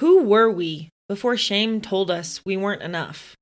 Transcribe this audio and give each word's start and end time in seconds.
Who 0.00 0.24
were 0.24 0.50
we 0.50 0.90
before 1.08 1.36
shame 1.36 1.80
told 1.80 2.10
us 2.10 2.40
we 2.44 2.56
weren't 2.56 2.82
enough? 2.82 3.36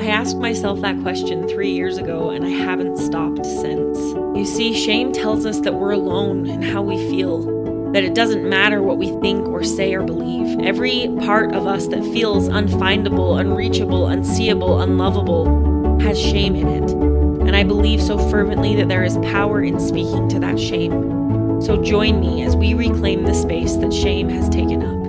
I 0.00 0.08
asked 0.08 0.36
myself 0.38 0.80
that 0.80 1.00
question 1.02 1.46
three 1.46 1.70
years 1.70 1.96
ago 1.96 2.30
and 2.30 2.44
I 2.44 2.48
haven't 2.48 2.96
stopped 2.96 3.46
since. 3.46 3.96
You 4.36 4.44
see, 4.44 4.74
shame 4.74 5.12
tells 5.12 5.46
us 5.46 5.60
that 5.60 5.74
we're 5.74 5.92
alone 5.92 6.46
in 6.46 6.60
how 6.60 6.82
we 6.82 6.96
feel, 7.08 7.92
that 7.92 8.02
it 8.02 8.16
doesn't 8.16 8.48
matter 8.48 8.82
what 8.82 8.98
we 8.98 9.10
think 9.20 9.46
or 9.46 9.62
say 9.62 9.94
or 9.94 10.02
believe. 10.02 10.58
Every 10.58 11.06
part 11.20 11.54
of 11.54 11.68
us 11.68 11.86
that 11.88 12.02
feels 12.02 12.48
unfindable, 12.48 13.38
unreachable, 13.38 14.08
unseeable, 14.08 14.80
unlovable 14.80 16.00
has 16.00 16.20
shame 16.20 16.56
in 16.56 16.66
it. 16.66 16.90
And 17.46 17.54
I 17.54 17.62
believe 17.62 18.02
so 18.02 18.18
fervently 18.28 18.74
that 18.74 18.88
there 18.88 19.04
is 19.04 19.18
power 19.18 19.62
in 19.62 19.78
speaking 19.78 20.28
to 20.30 20.40
that 20.40 20.58
shame. 20.58 21.21
So 21.62 21.80
join 21.80 22.18
me 22.18 22.42
as 22.42 22.56
we 22.56 22.74
reclaim 22.74 23.24
the 23.24 23.34
space 23.34 23.76
that 23.76 23.92
shame 23.92 24.28
has 24.30 24.48
taken 24.48 24.82
up. 24.82 25.00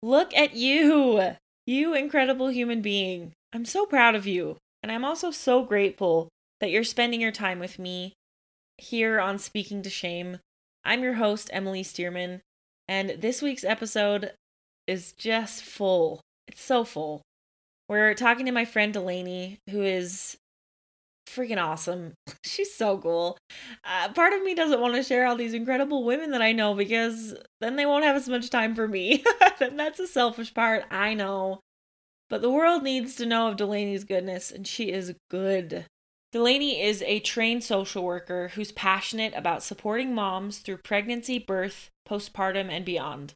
Look 0.00 0.32
at 0.32 0.54
you, 0.54 1.34
you 1.66 1.92
incredible 1.92 2.48
human 2.48 2.82
being. 2.82 3.32
I'm 3.52 3.64
so 3.64 3.84
proud 3.84 4.14
of 4.14 4.28
you. 4.28 4.58
And 4.80 4.92
I'm 4.92 5.04
also 5.04 5.32
so 5.32 5.64
grateful 5.64 6.28
that 6.60 6.70
you're 6.70 6.84
spending 6.84 7.20
your 7.20 7.32
time 7.32 7.58
with 7.58 7.80
me 7.80 8.12
here 8.76 9.18
on 9.18 9.40
Speaking 9.40 9.82
to 9.82 9.90
Shame. 9.90 10.38
I'm 10.84 11.02
your 11.02 11.14
host, 11.14 11.50
Emily 11.52 11.82
Stearman, 11.82 12.42
and 12.86 13.20
this 13.20 13.42
week's 13.42 13.64
episode 13.64 14.34
is 14.86 15.10
just 15.12 15.64
full. 15.64 16.20
It's 16.46 16.62
so 16.62 16.84
full. 16.84 17.22
We're 17.88 18.14
talking 18.14 18.46
to 18.46 18.52
my 18.52 18.64
friend 18.64 18.92
Delaney, 18.92 19.58
who 19.68 19.82
is 19.82 20.36
freaking 21.28 21.62
awesome. 21.62 22.14
She's 22.44 22.74
so 22.74 22.98
cool. 22.98 23.38
Uh, 23.84 24.12
part 24.12 24.32
of 24.32 24.42
me 24.42 24.54
doesn't 24.54 24.80
want 24.80 24.94
to 24.94 25.02
share 25.02 25.26
all 25.26 25.36
these 25.36 25.54
incredible 25.54 26.04
women 26.04 26.30
that 26.32 26.42
I 26.42 26.52
know 26.52 26.74
because 26.74 27.34
then 27.60 27.76
they 27.76 27.86
won't 27.86 28.04
have 28.04 28.16
as 28.16 28.28
much 28.28 28.50
time 28.50 28.74
for 28.74 28.88
me. 28.88 29.24
and 29.60 29.78
that's 29.78 30.00
a 30.00 30.06
selfish 30.06 30.52
part, 30.54 30.84
I 30.90 31.14
know. 31.14 31.60
But 32.30 32.42
the 32.42 32.50
world 32.50 32.82
needs 32.82 33.14
to 33.16 33.26
know 33.26 33.48
of 33.48 33.56
Delaney's 33.56 34.04
goodness, 34.04 34.50
and 34.50 34.66
she 34.66 34.90
is 34.90 35.14
good. 35.30 35.86
Delaney 36.30 36.82
is 36.82 37.02
a 37.02 37.20
trained 37.20 37.64
social 37.64 38.04
worker 38.04 38.48
who's 38.54 38.70
passionate 38.72 39.32
about 39.34 39.62
supporting 39.62 40.14
moms 40.14 40.58
through 40.58 40.78
pregnancy, 40.78 41.38
birth, 41.38 41.88
postpartum, 42.06 42.68
and 42.68 42.84
beyond. 42.84 43.32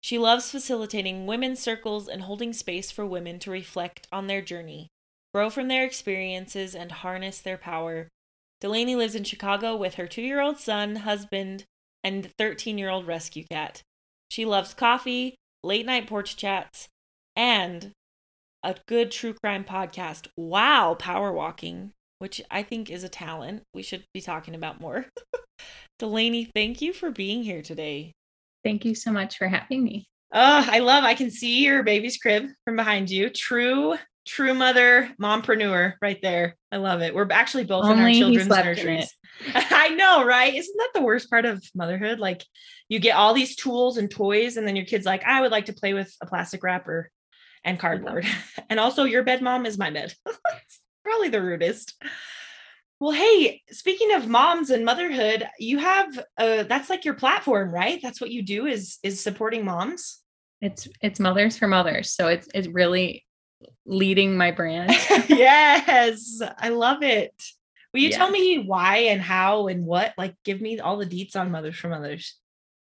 She 0.00 0.18
loves 0.18 0.50
facilitating 0.50 1.26
women's 1.26 1.60
circles 1.60 2.08
and 2.08 2.22
holding 2.22 2.54
space 2.54 2.90
for 2.90 3.04
women 3.04 3.38
to 3.40 3.50
reflect 3.50 4.08
on 4.10 4.26
their 4.26 4.40
journey 4.40 4.88
grow 5.32 5.50
from 5.50 5.68
their 5.68 5.84
experiences, 5.84 6.74
and 6.74 6.92
harness 6.92 7.38
their 7.40 7.58
power. 7.58 8.08
Delaney 8.60 8.94
lives 8.94 9.14
in 9.14 9.24
Chicago 9.24 9.74
with 9.76 9.94
her 9.94 10.06
two 10.06 10.22
year 10.22 10.40
old 10.40 10.58
son, 10.58 10.96
husband, 10.96 11.64
and 12.04 12.30
13 12.38 12.78
year 12.78 12.90
old 12.90 13.06
rescue 13.06 13.44
cat. 13.50 13.82
She 14.30 14.44
loves 14.44 14.74
coffee, 14.74 15.36
late 15.62 15.86
night 15.86 16.06
porch 16.06 16.36
chats, 16.36 16.88
and 17.34 17.92
a 18.62 18.76
good 18.86 19.10
true 19.10 19.34
crime 19.34 19.64
podcast. 19.64 20.28
Wow, 20.36 20.94
power 20.98 21.32
walking, 21.32 21.92
which 22.18 22.40
I 22.50 22.62
think 22.62 22.90
is 22.90 23.04
a 23.04 23.08
talent 23.08 23.62
we 23.74 23.82
should 23.82 24.04
be 24.14 24.20
talking 24.20 24.54
about 24.54 24.80
more. 24.80 25.06
Delaney, 25.98 26.50
thank 26.54 26.80
you 26.80 26.92
for 26.92 27.10
being 27.10 27.42
here 27.42 27.62
today. 27.62 28.12
Thank 28.64 28.84
you 28.84 28.94
so 28.94 29.10
much 29.10 29.38
for 29.38 29.48
having 29.48 29.82
me. 29.82 30.06
Oh, 30.32 30.66
I 30.66 30.78
love 30.78 31.04
I 31.04 31.14
can 31.14 31.30
see 31.30 31.64
your 31.64 31.82
baby's 31.82 32.16
crib 32.16 32.46
from 32.64 32.76
behind 32.76 33.10
you. 33.10 33.28
True 33.28 33.96
true 34.26 34.54
mother, 34.54 35.10
mompreneur 35.20 35.94
right 36.00 36.18
there. 36.22 36.56
I 36.70 36.76
love 36.76 37.02
it. 37.02 37.14
We're 37.14 37.28
actually 37.30 37.64
both 37.64 37.84
Only 37.84 37.94
in 37.94 38.00
our 38.00 38.12
children's 38.12 38.48
nurseries. 38.48 39.14
I 39.54 39.90
know, 39.90 40.24
right? 40.24 40.54
Isn't 40.54 40.76
that 40.78 40.90
the 40.94 41.02
worst 41.02 41.30
part 41.30 41.44
of 41.44 41.64
motherhood? 41.74 42.18
Like 42.18 42.44
you 42.88 42.98
get 42.98 43.16
all 43.16 43.34
these 43.34 43.56
tools 43.56 43.96
and 43.96 44.10
toys, 44.10 44.56
and 44.56 44.66
then 44.66 44.76
your 44.76 44.84
kid's 44.86 45.06
like, 45.06 45.24
I 45.24 45.40
would 45.40 45.50
like 45.50 45.66
to 45.66 45.72
play 45.72 45.94
with 45.94 46.14
a 46.20 46.26
plastic 46.26 46.62
wrapper 46.62 47.10
and 47.64 47.78
cardboard. 47.78 48.26
and 48.70 48.78
also, 48.78 49.04
your 49.04 49.22
bed 49.22 49.42
mom 49.42 49.66
is 49.66 49.78
my 49.78 49.90
bed. 49.90 50.14
Probably 51.04 51.28
the 51.28 51.42
rudest. 51.42 52.00
Well, 53.00 53.10
hey, 53.10 53.62
speaking 53.70 54.14
of 54.14 54.28
moms 54.28 54.70
and 54.70 54.84
motherhood, 54.84 55.48
you 55.58 55.78
have 55.78 56.24
a, 56.38 56.62
that's 56.62 56.88
like 56.88 57.04
your 57.04 57.14
platform, 57.14 57.74
right? 57.74 57.98
That's 58.00 58.20
what 58.20 58.30
you 58.30 58.42
do 58.42 58.66
is 58.66 58.98
is 59.02 59.20
supporting 59.20 59.64
moms. 59.64 60.20
It's 60.60 60.86
it's 61.00 61.18
mothers 61.18 61.58
for 61.58 61.66
mothers. 61.66 62.12
So 62.12 62.28
it's 62.28 62.48
it's 62.54 62.68
really 62.68 63.24
leading 63.86 64.36
my 64.36 64.50
brand. 64.50 64.90
yes, 65.28 66.40
I 66.58 66.70
love 66.70 67.02
it. 67.02 67.34
Will 67.92 68.00
you 68.00 68.10
tell 68.10 68.30
me 68.30 68.58
why 68.58 68.96
and 68.98 69.20
how 69.20 69.68
and 69.68 69.84
what? 69.84 70.14
Like, 70.16 70.34
give 70.44 70.60
me 70.60 70.80
all 70.80 70.96
the 70.96 71.06
deets 71.06 71.36
on 71.36 71.50
Mothers 71.50 71.76
for 71.76 71.88
Mothers. 71.88 72.36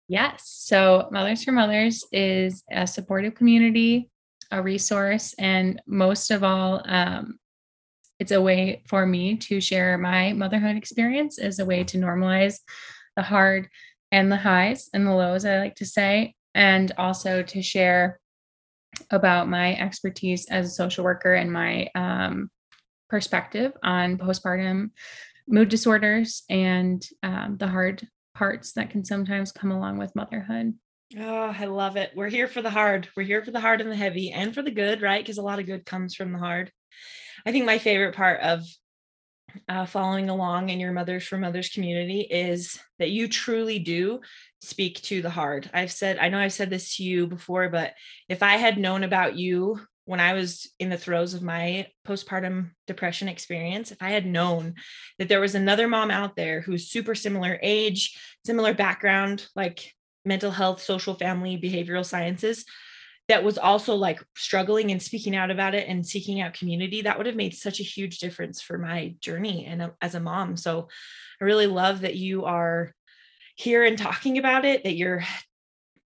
Yes. 0.10 0.44
So, 0.46 1.08
Mothers 1.12 1.44
for 1.44 1.54
Mothers 1.54 2.04
is 2.12 2.64
a 2.70 2.86
supportive 2.86 3.36
community, 3.36 4.10
a 4.52 4.62
resource, 4.62 5.34
and 5.40 5.82
most 5.86 6.30
of 6.30 6.44
all, 6.44 6.82
um, 6.86 7.40
it's 8.20 8.32
a 8.32 8.42
way 8.42 8.84
for 8.88 9.06
me 9.06 9.38
to 9.38 9.62
share 9.62 9.98
my 9.98 10.34
motherhood 10.34 10.76
experience 10.76 11.38
as 11.38 11.60
a 11.60 11.66
way 11.66 11.84
to 11.86 11.98
normalize 11.98 12.60
the 13.16 13.22
hard 13.22 13.70
and 14.12 14.32
the 14.32 14.38
highs 14.38 14.90
and 14.94 15.06
the 15.06 15.12
lows, 15.12 15.46
I 15.46 15.60
like 15.60 15.76
to 15.76 15.86
say, 15.86 16.36
and 16.56 16.92
also 16.98 17.44
to 17.44 17.62
share 17.62 18.20
about 19.12 19.48
my 19.48 19.76
expertise 19.76 20.48
as 20.50 20.68
a 20.68 20.72
social 20.72 21.04
worker 21.04 21.34
and 21.34 21.52
my 21.52 21.90
um, 21.96 22.50
perspective 23.10 23.74
on 23.84 24.18
postpartum 24.18 24.92
mood 25.48 25.70
disorders 25.70 26.44
and 26.50 27.06
um, 27.24 27.58
the 27.58 27.68
hard 27.68 28.08
parts 28.36 28.74
that 28.74 28.90
can 28.90 29.04
sometimes 29.06 29.52
come 29.52 29.72
along 29.72 29.98
with 29.98 30.16
motherhood. 30.16 30.74
Oh, 31.18 31.56
I 31.58 31.66
love 31.66 31.96
it. 31.96 32.12
We're 32.16 32.30
here 32.30 32.48
for 32.48 32.62
the 32.62 32.70
hard. 32.70 33.08
We're 33.16 33.24
here 33.24 33.44
for 33.44 33.52
the 33.52 33.62
hard 33.62 33.80
and 33.80 33.90
the 33.90 33.96
heavy 33.96 34.32
and 34.32 34.54
for 34.54 34.62
the 34.62 34.72
good, 34.72 35.02
right? 35.02 35.24
Because 35.24 35.38
a 35.38 35.44
lot 35.44 35.60
of 35.60 35.66
good 35.66 35.86
comes 35.86 36.16
from 36.16 36.34
the 36.34 36.40
hard. 36.40 36.72
I 37.46 37.52
think 37.52 37.66
my 37.66 37.78
favorite 37.78 38.16
part 38.16 38.42
of 38.42 38.64
uh, 39.68 39.86
following 39.86 40.30
along 40.30 40.70
in 40.70 40.80
your 40.80 40.92
Mothers 40.92 41.26
for 41.26 41.38
Mothers 41.38 41.70
community 41.70 42.22
is 42.22 42.80
that 43.00 43.12
you 43.12 43.28
truly 43.28 43.80
do 43.80 44.20
speak 44.62 45.02
to 45.04 45.22
the 45.22 45.30
hard. 45.30 45.70
I've 45.74 45.92
said, 45.92 46.18
I 46.18 46.30
know 46.30 46.40
I've 46.40 46.54
said 46.54 46.70
this 46.70 46.98
to 46.98 47.04
you 47.04 47.28
before, 47.28 47.70
but 47.70 47.94
if 48.30 48.44
I 48.44 48.58
had 48.58 48.78
known 48.78 49.04
about 49.04 49.36
you 49.36 49.80
when 50.06 50.20
I 50.20 50.34
was 50.34 50.72
in 50.80 50.90
the 50.90 50.98
throes 50.98 51.34
of 51.34 51.42
my 51.42 51.88
postpartum 52.08 52.72
depression 52.88 53.28
experience, 53.28 53.92
if 53.92 54.02
I 54.02 54.12
had 54.12 54.26
known 54.26 54.76
that 55.20 55.28
there 55.28 55.42
was 55.42 55.56
another 55.56 55.88
mom 55.88 56.12
out 56.12 56.36
there 56.36 56.62
who's 56.62 56.90
super 56.90 57.14
similar 57.14 57.60
age, 57.62 58.18
similar 58.46 58.74
background, 58.74 59.48
like 59.56 59.94
mental 60.24 60.52
health, 60.52 60.82
social 60.82 61.16
family, 61.16 61.58
behavioral 61.58 62.06
sciences, 62.06 62.66
that 63.28 63.44
was 63.44 63.58
also 63.58 63.96
like 63.96 64.24
struggling 64.36 64.92
and 64.92 65.02
speaking 65.02 65.36
out 65.36 65.52
about 65.52 65.76
it 65.76 65.88
and 65.88 66.06
seeking 66.06 66.42
out 66.42 66.54
community 66.54 67.02
that 67.02 67.18
would 67.18 67.28
have 67.28 67.36
made 67.36 67.54
such 67.54 67.80
a 67.80 67.84
huge 67.84 68.20
difference 68.20 68.62
for 68.62 68.78
my 68.78 69.16
journey 69.20 69.66
and 69.66 69.82
uh, 69.82 69.90
as 70.02 70.16
a 70.16 70.20
mom 70.20 70.56
so 70.56 70.88
i 71.42 71.46
really 71.46 71.68
love 71.68 72.02
that 72.02 72.16
you 72.16 72.46
are 72.46 72.94
here 73.56 73.84
and 73.84 73.98
talking 73.98 74.38
about 74.38 74.66
it 74.66 74.84
that 74.84 74.96
you're 74.96 75.24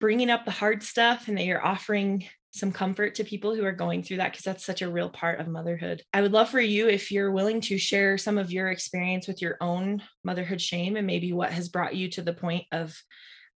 bringing 0.00 0.30
up 0.30 0.44
the 0.44 0.50
hard 0.50 0.82
stuff 0.82 1.28
and 1.28 1.38
that 1.38 1.44
you're 1.44 1.64
offering 1.64 2.24
some 2.52 2.72
comfort 2.72 3.14
to 3.14 3.24
people 3.24 3.54
who 3.54 3.64
are 3.64 3.72
going 3.72 4.02
through 4.02 4.16
that 4.18 4.32
because 4.32 4.44
that's 4.44 4.64
such 4.64 4.82
a 4.82 4.90
real 4.90 5.10
part 5.10 5.38
of 5.38 5.48
motherhood. 5.48 6.02
I 6.12 6.22
would 6.22 6.32
love 6.32 6.48
for 6.48 6.60
you 6.60 6.88
if 6.88 7.12
you're 7.12 7.30
willing 7.30 7.60
to 7.62 7.78
share 7.78 8.16
some 8.16 8.38
of 8.38 8.50
your 8.50 8.68
experience 8.68 9.28
with 9.28 9.42
your 9.42 9.56
own 9.60 10.02
motherhood 10.24 10.60
shame 10.60 10.96
and 10.96 11.06
maybe 11.06 11.32
what 11.32 11.52
has 11.52 11.68
brought 11.68 11.94
you 11.94 12.08
to 12.10 12.22
the 12.22 12.32
point 12.32 12.64
of 12.72 12.96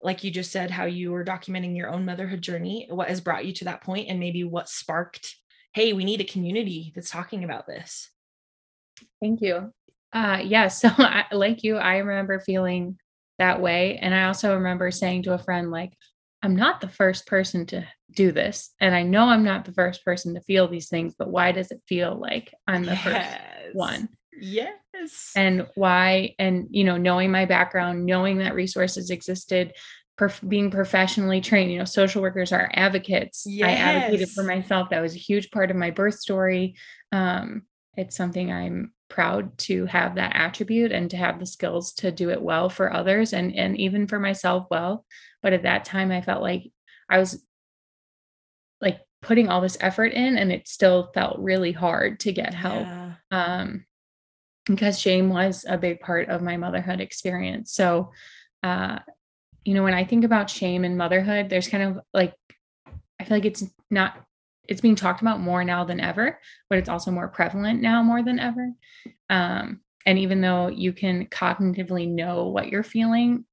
like 0.03 0.23
you 0.23 0.31
just 0.31 0.51
said, 0.51 0.71
how 0.71 0.85
you 0.85 1.11
were 1.11 1.23
documenting 1.23 1.75
your 1.75 1.89
own 1.89 2.05
motherhood 2.05 2.41
journey, 2.41 2.87
what 2.89 3.09
has 3.09 3.21
brought 3.21 3.45
you 3.45 3.53
to 3.53 3.65
that 3.65 3.81
point, 3.81 4.09
and 4.09 4.19
maybe 4.19 4.43
what 4.43 4.69
sparked, 4.69 5.35
hey, 5.73 5.93
we 5.93 6.03
need 6.03 6.21
a 6.21 6.25
community 6.25 6.91
that's 6.95 7.09
talking 7.09 7.43
about 7.43 7.67
this. 7.67 8.09
Thank 9.21 9.41
you. 9.41 9.71
Uh, 10.13 10.39
yeah. 10.43 10.67
So, 10.69 10.89
I, 10.97 11.25
like 11.31 11.63
you, 11.63 11.77
I 11.77 11.97
remember 11.97 12.39
feeling 12.39 12.97
that 13.39 13.61
way. 13.61 13.97
And 13.97 14.13
I 14.13 14.25
also 14.25 14.55
remember 14.55 14.91
saying 14.91 15.23
to 15.23 15.33
a 15.33 15.39
friend, 15.39 15.71
like, 15.71 15.93
I'm 16.43 16.55
not 16.55 16.81
the 16.81 16.89
first 16.89 17.27
person 17.27 17.65
to 17.67 17.85
do 18.15 18.31
this. 18.31 18.73
And 18.79 18.95
I 18.95 19.03
know 19.03 19.25
I'm 19.25 19.43
not 19.43 19.65
the 19.65 19.73
first 19.73 20.03
person 20.03 20.33
to 20.33 20.41
feel 20.41 20.67
these 20.67 20.89
things, 20.89 21.13
but 21.17 21.29
why 21.29 21.51
does 21.51 21.71
it 21.71 21.81
feel 21.87 22.19
like 22.19 22.53
I'm 22.67 22.83
the 22.83 22.93
yes. 22.93 23.03
first 23.03 23.75
one? 23.75 24.09
Yes. 24.33 25.31
And 25.35 25.67
why, 25.75 26.35
and, 26.39 26.67
you 26.71 26.83
know, 26.83 26.97
knowing 26.97 27.31
my 27.31 27.45
background, 27.45 28.05
knowing 28.05 28.37
that 28.37 28.55
resources 28.55 29.09
existed, 29.09 29.73
perf- 30.19 30.47
being 30.47 30.71
professionally 30.71 31.41
trained, 31.41 31.71
you 31.71 31.79
know, 31.79 31.85
social 31.85 32.21
workers 32.21 32.51
are 32.51 32.71
advocates. 32.73 33.45
Yes. 33.45 33.69
I 33.69 33.71
advocated 33.73 34.29
for 34.29 34.43
myself. 34.43 34.89
That 34.89 35.01
was 35.01 35.15
a 35.15 35.19
huge 35.19 35.51
part 35.51 35.71
of 35.71 35.77
my 35.77 35.91
birth 35.91 36.15
story. 36.15 36.75
Um, 37.11 37.63
it's 37.97 38.15
something 38.15 38.51
I'm 38.51 38.93
proud 39.11 39.57
to 39.57 39.85
have 39.87 40.15
that 40.15 40.31
attribute 40.33 40.91
and 40.93 41.09
to 41.11 41.17
have 41.17 41.37
the 41.37 41.45
skills 41.45 41.91
to 41.91 42.11
do 42.11 42.29
it 42.29 42.41
well 42.41 42.69
for 42.69 42.93
others 42.93 43.33
and 43.33 43.53
and 43.53 43.77
even 43.77 44.07
for 44.07 44.17
myself 44.17 44.65
well 44.71 45.05
but 45.43 45.51
at 45.51 45.63
that 45.63 45.83
time 45.83 46.11
i 46.11 46.21
felt 46.21 46.41
like 46.41 46.71
i 47.09 47.19
was 47.19 47.45
like 48.79 49.01
putting 49.21 49.49
all 49.49 49.59
this 49.59 49.77
effort 49.81 50.13
in 50.13 50.37
and 50.37 50.49
it 50.49 50.65
still 50.65 51.11
felt 51.13 51.37
really 51.39 51.73
hard 51.73 52.21
to 52.21 52.31
get 52.31 52.53
help 52.53 52.87
yeah. 52.87 53.11
um 53.31 53.85
because 54.65 54.99
shame 54.99 55.29
was 55.29 55.65
a 55.67 55.77
big 55.77 55.99
part 55.99 56.29
of 56.29 56.41
my 56.41 56.57
motherhood 56.57 57.01
experience. 57.01 57.73
So, 57.73 58.11
uh, 58.63 58.99
you 59.63 59.73
know, 59.73 59.83
when 59.83 59.93
I 59.93 60.03
think 60.03 60.23
about 60.23 60.49
shame 60.49 60.83
and 60.83 60.97
motherhood, 60.97 61.49
there's 61.49 61.67
kind 61.67 61.83
of 61.83 62.03
like, 62.13 62.33
I 63.19 63.23
feel 63.23 63.37
like 63.37 63.45
it's 63.45 63.63
not, 63.89 64.15
it's 64.67 64.81
being 64.81 64.95
talked 64.95 65.21
about 65.21 65.39
more 65.39 65.63
now 65.63 65.83
than 65.83 65.99
ever, 65.99 66.39
but 66.69 66.79
it's 66.79 66.89
also 66.89 67.11
more 67.11 67.27
prevalent 67.27 67.81
now 67.81 68.01
more 68.03 68.23
than 68.23 68.39
ever. 68.39 68.71
Um, 69.29 69.81
and 70.05 70.17
even 70.17 70.41
though 70.41 70.67
you 70.67 70.93
can 70.93 71.27
cognitively 71.27 72.07
know 72.07 72.47
what 72.47 72.69
you're 72.69 72.83
feeling 72.83 73.45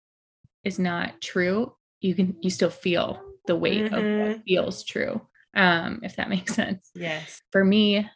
is 0.64 0.78
not 0.78 1.20
true, 1.20 1.74
you 2.00 2.14
can, 2.14 2.36
you 2.40 2.50
still 2.50 2.70
feel 2.70 3.22
the 3.46 3.56
weight 3.56 3.84
mm-hmm. 3.84 3.94
of 3.94 4.02
what 4.02 4.36
mm-hmm. 4.36 4.42
feels 4.46 4.84
true. 4.84 5.20
Um, 5.54 6.00
if 6.02 6.16
that 6.16 6.28
makes 6.30 6.54
sense. 6.56 6.90
Yes. 6.94 7.42
For 7.50 7.64
me, 7.64 8.08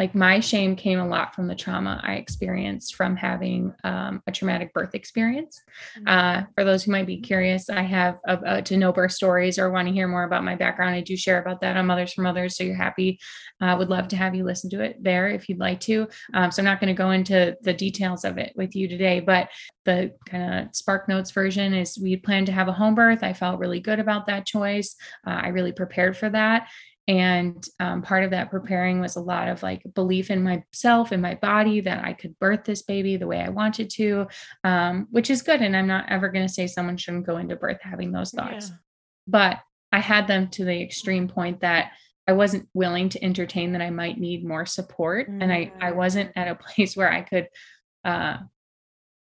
like 0.00 0.14
my 0.14 0.40
shame 0.40 0.74
came 0.76 0.98
a 0.98 1.06
lot 1.06 1.34
from 1.34 1.46
the 1.46 1.54
trauma 1.54 2.00
I 2.02 2.14
experienced 2.14 2.94
from 2.94 3.16
having 3.16 3.74
um, 3.84 4.22
a 4.26 4.32
traumatic 4.32 4.72
birth 4.72 4.94
experience. 4.94 5.60
Mm-hmm. 5.98 6.08
Uh, 6.08 6.46
for 6.54 6.64
those 6.64 6.82
who 6.82 6.90
might 6.90 7.06
be 7.06 7.20
curious, 7.20 7.68
I 7.68 7.82
have 7.82 8.18
uh, 8.26 8.38
uh, 8.46 8.60
to 8.62 8.78
know 8.78 8.94
birth 8.94 9.12
stories 9.12 9.58
or 9.58 9.70
want 9.70 9.88
to 9.88 9.92
hear 9.92 10.08
more 10.08 10.24
about 10.24 10.42
my 10.42 10.56
background. 10.56 10.94
I 10.94 11.02
do 11.02 11.18
share 11.18 11.38
about 11.38 11.60
that 11.60 11.76
on 11.76 11.84
Mothers 11.84 12.14
for 12.14 12.22
Mothers. 12.22 12.56
So 12.56 12.64
you're 12.64 12.76
happy. 12.76 13.20
I 13.60 13.72
uh, 13.72 13.76
would 13.76 13.90
love 13.90 14.08
to 14.08 14.16
have 14.16 14.34
you 14.34 14.42
listen 14.42 14.70
to 14.70 14.80
it 14.80 14.96
there 15.04 15.28
if 15.28 15.50
you'd 15.50 15.58
like 15.58 15.80
to. 15.80 16.08
Um, 16.32 16.50
so 16.50 16.62
I'm 16.62 16.64
not 16.64 16.80
going 16.80 16.94
to 16.94 16.98
go 16.98 17.10
into 17.10 17.54
the 17.60 17.74
details 17.74 18.24
of 18.24 18.38
it 18.38 18.54
with 18.56 18.74
you 18.74 18.88
today, 18.88 19.20
but 19.20 19.50
the 19.84 20.14
kind 20.26 20.66
of 20.68 20.74
Spark 20.74 21.08
Notes 21.08 21.30
version 21.30 21.72
is 21.74 21.98
we 21.98 22.16
planned 22.16 22.46
to 22.46 22.52
have 22.52 22.68
a 22.68 22.72
home 22.72 22.94
birth. 22.94 23.22
I 23.22 23.32
felt 23.32 23.58
really 23.58 23.80
good 23.80 23.98
about 23.98 24.26
that 24.26 24.46
choice. 24.46 24.94
Uh, 25.26 25.40
I 25.42 25.48
really 25.48 25.72
prepared 25.72 26.16
for 26.16 26.28
that 26.30 26.68
and 27.10 27.66
um, 27.80 28.02
part 28.02 28.22
of 28.22 28.30
that 28.30 28.50
preparing 28.50 29.00
was 29.00 29.16
a 29.16 29.20
lot 29.20 29.48
of 29.48 29.64
like 29.64 29.82
belief 29.94 30.30
in 30.30 30.44
myself 30.44 31.10
and 31.10 31.20
my 31.20 31.34
body 31.34 31.80
that 31.80 32.04
i 32.04 32.12
could 32.12 32.38
birth 32.38 32.62
this 32.64 32.82
baby 32.82 33.16
the 33.16 33.26
way 33.26 33.40
i 33.40 33.48
wanted 33.48 33.90
to 33.90 34.26
um, 34.64 35.08
which 35.10 35.28
is 35.28 35.42
good 35.42 35.60
and 35.60 35.76
i'm 35.76 35.88
not 35.88 36.04
ever 36.08 36.28
going 36.28 36.46
to 36.46 36.52
say 36.52 36.66
someone 36.66 36.96
shouldn't 36.96 37.26
go 37.26 37.38
into 37.38 37.56
birth 37.56 37.78
having 37.80 38.12
those 38.12 38.30
thoughts 38.30 38.68
yeah. 38.68 38.76
but 39.26 39.58
i 39.92 39.98
had 39.98 40.26
them 40.28 40.48
to 40.48 40.64
the 40.64 40.80
extreme 40.82 41.26
point 41.26 41.60
that 41.60 41.90
i 42.28 42.32
wasn't 42.32 42.68
willing 42.74 43.08
to 43.08 43.22
entertain 43.24 43.72
that 43.72 43.82
i 43.82 43.90
might 43.90 44.18
need 44.18 44.44
more 44.44 44.64
support 44.64 45.28
mm-hmm. 45.28 45.42
and 45.42 45.52
i 45.52 45.72
i 45.80 45.90
wasn't 45.90 46.30
at 46.36 46.48
a 46.48 46.54
place 46.74 46.96
where 46.96 47.10
i 47.10 47.22
could 47.22 47.48
uh, 48.04 48.36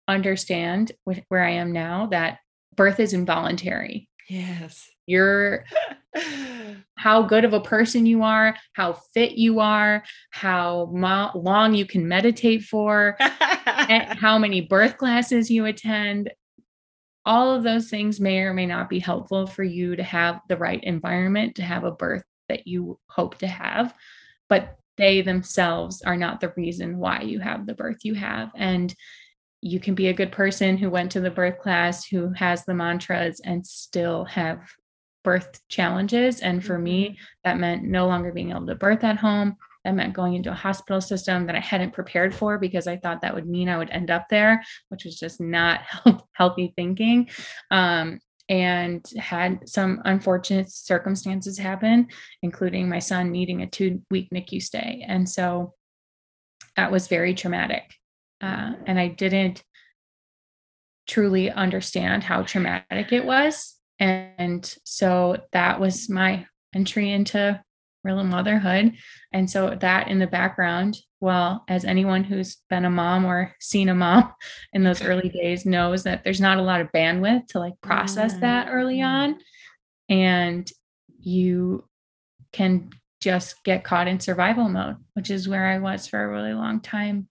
understand 0.08 0.92
where 1.04 1.44
i 1.44 1.52
am 1.52 1.72
now 1.72 2.08
that 2.08 2.40
birth 2.76 3.00
is 3.00 3.14
involuntary 3.14 4.10
yes 4.30 4.90
you're 5.06 5.66
how 6.96 7.24
good 7.24 7.46
of 7.46 7.54
a 7.54 7.60
person 7.60 8.06
you 8.06 8.24
are, 8.24 8.56
how 8.74 8.94
fit 8.94 9.34
you 9.34 9.60
are, 9.60 10.04
how 10.30 10.90
mo- 10.94 11.32
long 11.36 11.74
you 11.74 11.86
can 11.86 12.08
meditate 12.08 12.64
for, 12.64 13.16
how 13.20 14.38
many 14.38 14.62
birth 14.62 14.98
classes 14.98 15.50
you 15.50 15.66
attend. 15.66 16.32
All 17.26 17.54
of 17.54 17.64
those 17.64 17.90
things 17.90 18.20
may 18.20 18.40
or 18.40 18.54
may 18.54 18.66
not 18.66 18.90
be 18.90 19.00
helpful 19.00 19.48
for 19.48 19.64
you 19.64 19.96
to 19.96 20.04
have 20.04 20.42
the 20.48 20.58
right 20.58 20.84
environment 20.84 21.56
to 21.56 21.64
have 21.64 21.84
a 21.84 21.92
birth 21.92 22.24
that 22.50 22.68
you 22.68 23.00
hope 23.08 23.38
to 23.40 23.48
have, 23.48 23.94
but 24.50 24.78
they 24.98 25.22
themselves 25.22 26.02
are 26.02 26.18
not 26.18 26.40
the 26.40 26.54
reason 26.58 26.98
why 26.98 27.22
you 27.22 27.40
have 27.40 27.66
the 27.66 27.74
birth 27.74 27.98
you 28.04 28.14
have. 28.14 28.52
And 28.56 28.94
you 29.62 29.80
can 29.80 29.96
be 29.96 30.08
a 30.08 30.14
good 30.14 30.32
person 30.32 30.78
who 30.78 30.90
went 30.90 31.12
to 31.12 31.22
the 31.22 31.32
birth 31.32 31.60
class, 31.60 32.06
who 32.06 32.34
has 32.34 32.66
the 32.66 32.74
mantras, 32.74 33.40
and 33.44 33.66
still 33.66 34.26
have 34.26 34.60
birth 35.24 35.62
challenges. 35.70 36.42
And 36.42 36.64
for 36.64 36.78
me, 36.78 37.10
mm-hmm. 37.10 37.16
that 37.44 37.60
meant 37.60 37.84
no 37.84 38.08
longer 38.08 38.32
being 38.32 38.52
able 38.52 38.66
to 38.68 38.76
birth 38.76 39.04
at 39.04 39.18
home. 39.18 39.56
That 39.86 39.96
meant 39.96 40.14
going 40.14 40.36
into 40.36 40.52
a 40.52 40.56
hospital 40.56 41.02
system 41.02 41.48
that 41.48 41.56
I 41.56 41.60
hadn't 41.60 41.94
prepared 41.94 42.36
for 42.36 42.60
because 42.60 42.86
I 42.88 42.98
thought 42.98 43.22
that 43.22 43.34
would 43.34 43.48
mean 43.48 43.68
I 43.68 43.78
would 43.78 43.90
end 43.90 44.12
up 44.12 44.30
there, 44.30 44.64
which 44.90 45.06
was 45.06 45.18
just 45.18 45.42
not 45.42 45.82
healthy 46.34 46.74
thinking. 46.76 47.30
Um, 47.72 48.20
and 48.50 49.10
had 49.18 49.68
some 49.68 50.02
unfortunate 50.04 50.70
circumstances 50.70 51.58
happen, 51.58 52.08
including 52.44 52.90
my 52.90 53.00
son 53.00 53.32
needing 53.32 53.62
a 53.62 53.68
two 53.68 54.02
week 54.12 54.28
NICU 54.34 54.62
stay. 54.62 55.06
And 55.08 55.28
so 55.28 55.74
that 56.76 56.92
was 56.92 57.08
very 57.08 57.34
traumatic. 57.34 57.94
Uh, 58.42 58.74
and 58.86 59.00
I 59.00 59.08
didn't 59.08 59.64
truly 61.08 61.52
understand 61.52 62.24
how 62.24 62.44
traumatic 62.44 63.12
it 63.12 63.26
was 63.26 63.82
and 64.02 64.76
so 64.84 65.38
that 65.52 65.80
was 65.80 66.10
my 66.10 66.48
entry 66.74 67.12
into 67.12 67.62
real 68.04 68.24
motherhood. 68.24 68.94
And 69.32 69.48
so 69.48 69.78
that 69.80 70.08
in 70.08 70.18
the 70.18 70.26
background, 70.26 70.98
well, 71.20 71.64
as 71.68 71.86
anyone 71.86 72.24
who's 72.24 72.58
been 72.68 72.86
a 72.86 72.90
mom 72.90 73.26
or 73.26 73.54
seen 73.60 73.90
a 73.90 73.94
mom 73.94 74.34
in 74.74 74.84
those 74.84 75.04
early 75.04 75.30
days 75.30 75.68
knows 75.68 76.04
that 76.04 76.24
there's 76.24 76.42
not 76.42 76.58
a 76.58 76.64
lot 76.64 76.82
of 76.82 76.92
bandwidth 76.92 77.46
to 77.50 77.60
like 77.60 77.80
process 77.82 78.34
that 78.38 78.70
early 78.72 79.04
on. 79.04 79.38
And 80.10 80.70
you 81.20 81.86
can 82.52 82.90
just 83.22 83.64
get 83.64 83.84
caught 83.84 84.08
in 84.08 84.20
survival 84.20 84.68
mode, 84.68 84.98
which 85.14 85.30
is 85.30 85.48
where 85.48 85.68
I 85.68 85.78
was 85.78 86.08
for 86.08 86.24
a 86.24 86.28
really 86.28 86.54
long 86.54 86.80
time. 86.80 87.30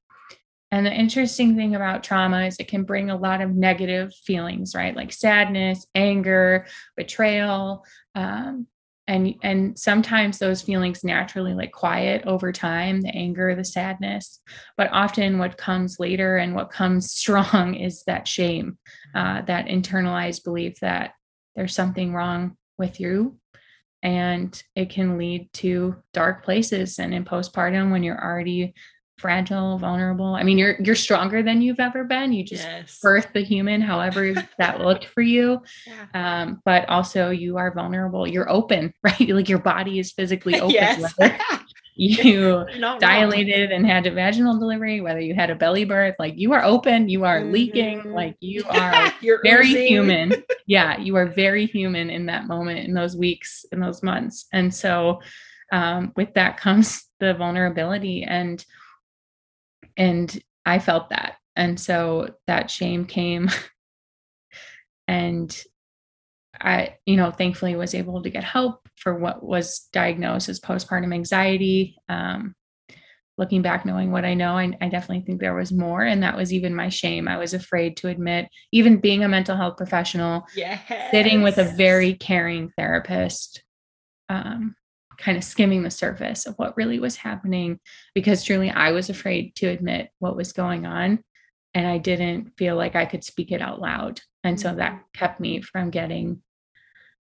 And 0.72 0.86
the 0.86 0.92
interesting 0.92 1.56
thing 1.56 1.74
about 1.74 2.04
trauma 2.04 2.46
is 2.46 2.56
it 2.58 2.68
can 2.68 2.84
bring 2.84 3.10
a 3.10 3.16
lot 3.16 3.40
of 3.40 3.54
negative 3.54 4.14
feelings, 4.24 4.74
right? 4.74 4.94
Like 4.94 5.12
sadness, 5.12 5.86
anger, 5.94 6.66
betrayal. 6.96 7.84
Um, 8.14 8.66
and 9.10 9.34
and 9.42 9.76
sometimes 9.76 10.38
those 10.38 10.62
feelings 10.62 11.02
naturally 11.02 11.52
like 11.52 11.72
quiet 11.72 12.22
over 12.26 12.52
time 12.52 13.00
the 13.00 13.08
anger 13.08 13.54
the 13.56 13.64
sadness 13.64 14.40
but 14.76 14.88
often 14.92 15.38
what 15.38 15.56
comes 15.56 15.98
later 15.98 16.36
and 16.36 16.54
what 16.54 16.70
comes 16.70 17.12
strong 17.12 17.74
is 17.74 18.04
that 18.04 18.28
shame 18.28 18.78
uh, 19.14 19.42
that 19.42 19.66
internalized 19.66 20.44
belief 20.44 20.78
that 20.80 21.12
there's 21.56 21.74
something 21.74 22.14
wrong 22.14 22.56
with 22.78 23.00
you 23.00 23.36
and 24.02 24.62
it 24.76 24.88
can 24.90 25.18
lead 25.18 25.52
to 25.52 25.96
dark 26.14 26.44
places 26.44 26.98
and 26.98 27.12
in 27.12 27.24
postpartum 27.24 27.90
when 27.90 28.02
you're 28.02 28.22
already 28.22 28.72
fragile, 29.20 29.78
vulnerable. 29.78 30.34
I 30.34 30.42
mean, 30.42 30.58
you're 30.58 30.76
you're 30.80 30.94
stronger 30.94 31.42
than 31.42 31.62
you've 31.62 31.80
ever 31.80 32.04
been. 32.04 32.32
You 32.32 32.44
just 32.44 32.64
yes. 32.64 32.98
birthed 33.04 33.32
the 33.32 33.42
human, 33.42 33.80
however 33.80 34.34
that 34.58 34.80
looked 34.80 35.04
for 35.06 35.22
you. 35.22 35.62
Yeah. 35.86 36.06
Um, 36.14 36.62
but 36.64 36.88
also 36.88 37.30
you 37.30 37.58
are 37.58 37.72
vulnerable. 37.72 38.26
You're 38.26 38.50
open, 38.50 38.92
right? 39.02 39.28
Like 39.28 39.48
your 39.48 39.58
body 39.58 39.98
is 39.98 40.12
physically 40.12 40.60
open. 40.60 40.74
Yes. 40.74 41.14
you 41.96 42.64
dilated 42.98 43.72
and 43.72 43.86
had 43.86 44.06
a 44.06 44.10
vaginal 44.10 44.58
delivery, 44.58 45.02
whether 45.02 45.20
you 45.20 45.34
had 45.34 45.50
a 45.50 45.54
belly 45.54 45.84
birth, 45.84 46.14
like 46.18 46.34
you 46.36 46.54
are 46.54 46.64
open, 46.64 47.10
you 47.10 47.24
are 47.24 47.40
mm-hmm. 47.40 47.52
leaking, 47.52 48.12
like 48.12 48.36
you 48.40 48.64
are 48.70 49.12
very 49.42 49.66
oozing. 49.66 49.86
human. 49.86 50.44
yeah, 50.66 50.98
you 50.98 51.16
are 51.16 51.26
very 51.26 51.66
human 51.66 52.08
in 52.08 52.26
that 52.26 52.46
moment, 52.46 52.78
in 52.80 52.94
those 52.94 53.16
weeks, 53.16 53.66
in 53.70 53.80
those 53.80 54.02
months. 54.02 54.46
And 54.52 54.74
so 54.74 55.20
um, 55.72 56.12
with 56.16 56.32
that 56.34 56.56
comes 56.56 57.04
the 57.18 57.34
vulnerability 57.34 58.24
and 58.24 58.64
and 59.96 60.42
I 60.64 60.78
felt 60.78 61.10
that. 61.10 61.36
And 61.56 61.78
so 61.78 62.34
that 62.46 62.70
shame 62.70 63.04
came. 63.04 63.50
and 65.08 65.64
I, 66.60 66.96
you 67.06 67.16
know, 67.16 67.30
thankfully 67.30 67.74
was 67.74 67.94
able 67.94 68.22
to 68.22 68.30
get 68.30 68.44
help 68.44 68.88
for 68.96 69.18
what 69.18 69.42
was 69.42 69.88
diagnosed 69.92 70.48
as 70.48 70.60
postpartum 70.60 71.14
anxiety. 71.14 71.96
Um, 72.08 72.54
looking 73.38 73.62
back, 73.62 73.86
knowing 73.86 74.12
what 74.12 74.26
I 74.26 74.34
know, 74.34 74.58
I, 74.58 74.70
I, 74.82 74.90
definitely 74.90 75.24
think 75.24 75.40
there 75.40 75.54
was 75.54 75.72
more. 75.72 76.02
And 76.02 76.22
that 76.22 76.36
was 76.36 76.52
even 76.52 76.74
my 76.74 76.90
shame. 76.90 77.26
I 77.26 77.38
was 77.38 77.54
afraid 77.54 77.96
to 77.96 78.08
admit, 78.08 78.48
even 78.70 79.00
being 79.00 79.24
a 79.24 79.28
mental 79.28 79.56
health 79.56 79.78
professional, 79.78 80.44
yes. 80.54 80.78
sitting 81.10 81.40
with 81.40 81.56
a 81.56 81.64
very 81.64 82.14
caring 82.14 82.70
therapist, 82.76 83.62
um, 84.28 84.74
kind 85.20 85.36
of 85.36 85.44
skimming 85.44 85.82
the 85.82 85.90
surface 85.90 86.46
of 86.46 86.54
what 86.56 86.76
really 86.76 86.98
was 86.98 87.16
happening 87.16 87.78
because 88.14 88.42
truly 88.42 88.70
I 88.70 88.92
was 88.92 89.10
afraid 89.10 89.54
to 89.56 89.68
admit 89.68 90.08
what 90.18 90.36
was 90.36 90.52
going 90.52 90.86
on 90.86 91.22
and 91.74 91.86
I 91.86 91.98
didn't 91.98 92.52
feel 92.56 92.76
like 92.76 92.96
I 92.96 93.06
could 93.06 93.22
speak 93.22 93.52
it 93.52 93.62
out 93.62 93.80
loud. 93.80 94.20
And 94.42 94.58
so 94.58 94.74
that 94.74 94.92
mm-hmm. 94.92 95.02
kept 95.14 95.40
me 95.40 95.60
from 95.60 95.90
getting 95.90 96.42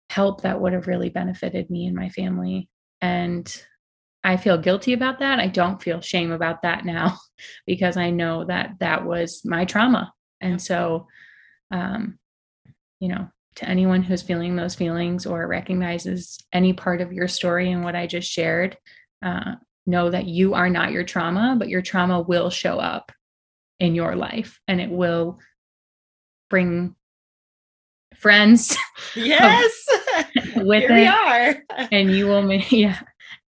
help 0.10 0.42
that 0.42 0.62
would 0.62 0.74
have 0.74 0.88
really 0.88 1.10
benefited 1.10 1.70
me 1.70 1.88
and 1.88 1.96
my 1.96 2.10
family. 2.10 2.70
And 3.02 3.64
I 4.24 4.38
feel 4.38 4.58
guilty 4.58 4.94
about 4.94 5.20
that. 5.20 5.40
I 5.40 5.48
don't 5.48 5.82
feel 5.82 6.02
shame 6.02 6.32
about 6.32 6.62
that 6.62 6.86
now 6.86 7.18
because 7.68 7.98
I 7.98 8.12
know 8.12 8.46
that 8.46 8.76
that 8.80 9.06
was 9.06 9.42
my 9.46 9.66
trauma. 9.66 10.12
And 10.42 10.62
so, 10.62 11.08
um, 11.72 12.20
you 13.00 13.10
know, 13.10 13.30
to 13.56 13.68
anyone 13.68 14.04
who's 14.04 14.22
feeling 14.22 14.56
those 14.56 14.76
feelings 14.76 15.26
or 15.26 15.48
recognizes 15.48 16.38
any 16.52 16.74
part 16.74 17.02
of 17.02 17.14
your 17.14 17.28
story 17.28 17.72
and 17.72 17.84
what 17.84 17.96
I 17.96 18.08
just 18.08 18.30
shared, 18.30 18.78
uh, 19.24 19.56
know 19.86 20.10
that 20.10 20.26
you 20.26 20.54
are 20.54 20.70
not 20.70 20.92
your 20.92 21.04
trauma, 21.04 21.56
but 21.58 21.70
your 21.70 21.82
trauma 21.82 22.22
will 22.22 22.50
show 22.50 22.80
up 22.80 23.12
in 23.80 23.96
your 23.96 24.16
life 24.16 24.60
and 24.68 24.82
it 24.82 24.90
will 24.90 25.40
bring 26.50 26.96
friends. 28.18 28.76
Yes. 29.16 29.72
with 30.58 30.82
Here 30.84 30.92
it. 30.92 30.94
we 30.94 31.08
are. 31.08 31.56
and 31.92 32.12
you 32.12 32.28
will 32.28 32.42
make, 32.42 32.70
yeah. 32.72 33.00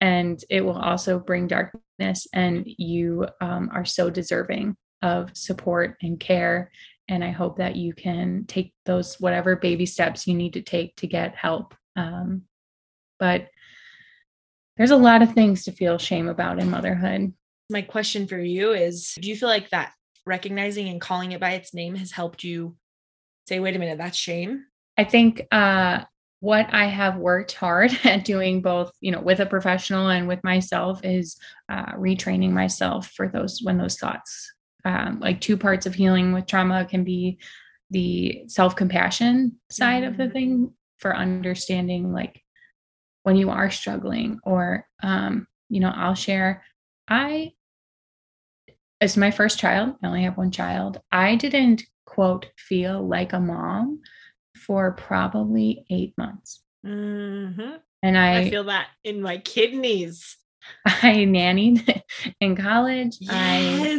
And 0.01 0.39
it 0.49 0.61
will 0.61 0.79
also 0.79 1.19
bring 1.19 1.49
darkness, 1.49 2.27
and 2.33 2.65
you 2.67 3.27
um, 3.41 3.71
are 3.73 3.85
so 3.85 4.11
deserving 4.11 4.77
of 5.03 5.31
support 5.35 5.97
and 6.03 6.21
care. 6.21 6.71
And 7.09 7.23
I 7.23 7.31
hope 7.31 7.59
that 7.59 7.77
you 7.77 7.93
can 7.93 8.45
take 8.47 8.75
those 8.85 9.21
whatever 9.21 9.57
baby 9.57 9.87
steps 9.87 10.27
you 10.27 10.35
need 10.35 10.55
to 10.55 10.63
take 10.63 10.97
to 10.97 11.07
get 11.07 11.37
help. 11.37 11.75
Um, 11.95 12.43
but 13.19 13.49
there's 14.77 14.91
a 14.91 14.97
lot 14.97 15.23
of 15.23 15.33
things 15.33 15.65
to 15.65 15.73
feel 15.73 15.99
shame 15.99 16.29
about 16.29 16.59
in 16.59 16.71
motherhood. 16.71 17.33
My 17.71 17.83
question 17.83 18.27
for 18.27 18.39
you 18.39 18.73
is 18.73 19.15
Do 19.21 19.29
you 19.29 19.37
feel 19.37 19.49
like 19.49 19.71
that 19.71 19.93
recognizing 20.27 20.89
and 20.89 21.01
calling 21.01 21.33
it 21.33 21.41
by 21.41 21.53
its 21.53 21.73
name 21.73 21.95
has 21.95 22.11
helped 22.11 22.45
you 22.45 22.77
say, 23.49 23.61
wait 23.61 23.77
a 23.77 23.79
minute, 23.79 23.99
that's 23.99 24.19
shame? 24.19 24.65
I 24.99 25.05
think 25.05 25.47
uh, 25.53 26.01
what 26.41 26.73
I 26.73 26.87
have 26.87 27.17
worked 27.17 27.53
hard 27.53 27.97
at 28.05 28.25
doing 28.25 28.61
both, 28.61 28.93
you 29.01 29.13
know, 29.13 29.21
with 29.21 29.41
a 29.41 29.47
professional 29.47 30.09
and 30.09 30.29
with 30.29 30.43
myself 30.45 31.01
is 31.05 31.37
uh, 31.69 31.93
retraining 31.93 32.51
myself 32.51 33.11
for 33.11 33.29
those 33.29 33.61
when 33.63 33.79
those 33.79 33.97
thoughts, 33.97 34.53
um, 34.87 35.21
like 35.21 35.40
two 35.40 35.57
parts 35.57 35.87
of 35.87 35.95
healing 35.95 36.33
with 36.33 36.47
trauma 36.47 36.85
can 36.85 37.05
be 37.05 37.38
the 37.90 38.45
self 38.47 38.75
compassion 38.76 39.59
side 39.71 40.02
mm-hmm. 40.02 40.12
of 40.12 40.16
the 40.16 40.25
mm-hmm. 40.25 40.33
thing 40.33 40.73
for 40.99 41.14
understanding 41.14 42.12
like 42.12 42.43
when 43.25 43.37
you 43.37 43.50
are 43.50 43.71
struggling 43.71 44.38
or 44.45 44.87
um, 45.02 45.47
you 45.69 45.81
know 45.81 45.93
i'll 45.95 46.14
share 46.14 46.62
i 47.09 47.52
it's 49.00 49.16
my 49.16 49.31
first 49.31 49.59
child 49.59 49.95
i 50.02 50.07
only 50.07 50.23
have 50.23 50.38
one 50.38 50.50
child 50.50 51.00
i 51.12 51.35
didn't 51.35 51.83
quote 52.07 52.47
feel 52.57 53.07
like 53.07 53.33
a 53.33 53.40
mom 53.40 54.00
for 54.57 54.93
probably 54.93 55.85
eight 55.90 56.14
months. 56.16 56.62
Mm-hmm. 56.85 57.76
And 58.02 58.19
I, 58.19 58.38
I, 58.38 58.50
feel 58.50 58.64
that 58.64 58.88
in 59.05 59.21
my 59.21 59.38
kidneys. 59.38 60.37
I 60.87 61.25
nannied 61.26 62.02
in 62.40 62.56
college. 62.56 63.16
Yes. 63.20 63.32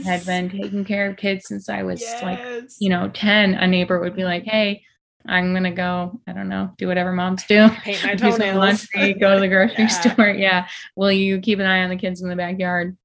I 0.05 0.09
had 0.09 0.25
been 0.25 0.49
taking 0.49 0.85
care 0.85 1.09
of 1.09 1.17
kids 1.17 1.47
since 1.47 1.69
I 1.69 1.83
was 1.83 2.01
yes. 2.01 2.23
like, 2.23 2.69
you 2.79 2.89
know, 2.89 3.09
10. 3.09 3.55
A 3.55 3.67
neighbor 3.67 3.99
would 3.99 4.15
be 4.15 4.23
like, 4.23 4.43
Hey, 4.43 4.83
I'm 5.25 5.53
gonna 5.53 5.73
go, 5.73 6.19
I 6.27 6.33
don't 6.33 6.49
know, 6.49 6.73
do 6.77 6.87
whatever 6.87 7.11
moms 7.11 7.43
do. 7.45 7.69
Paint 7.83 8.03
my 8.03 8.15
do 8.15 8.31
some 8.31 8.55
laundry, 8.55 9.13
go 9.13 9.35
to 9.35 9.39
the 9.39 9.47
grocery 9.47 9.75
yeah. 9.83 9.87
store. 9.87 10.29
Yeah. 10.29 10.67
Will 10.95 11.11
you 11.11 11.39
keep 11.39 11.59
an 11.59 11.65
eye 11.65 11.83
on 11.83 11.89
the 11.89 11.97
kids 11.97 12.21
in 12.21 12.29
the 12.29 12.35
backyard? 12.35 12.97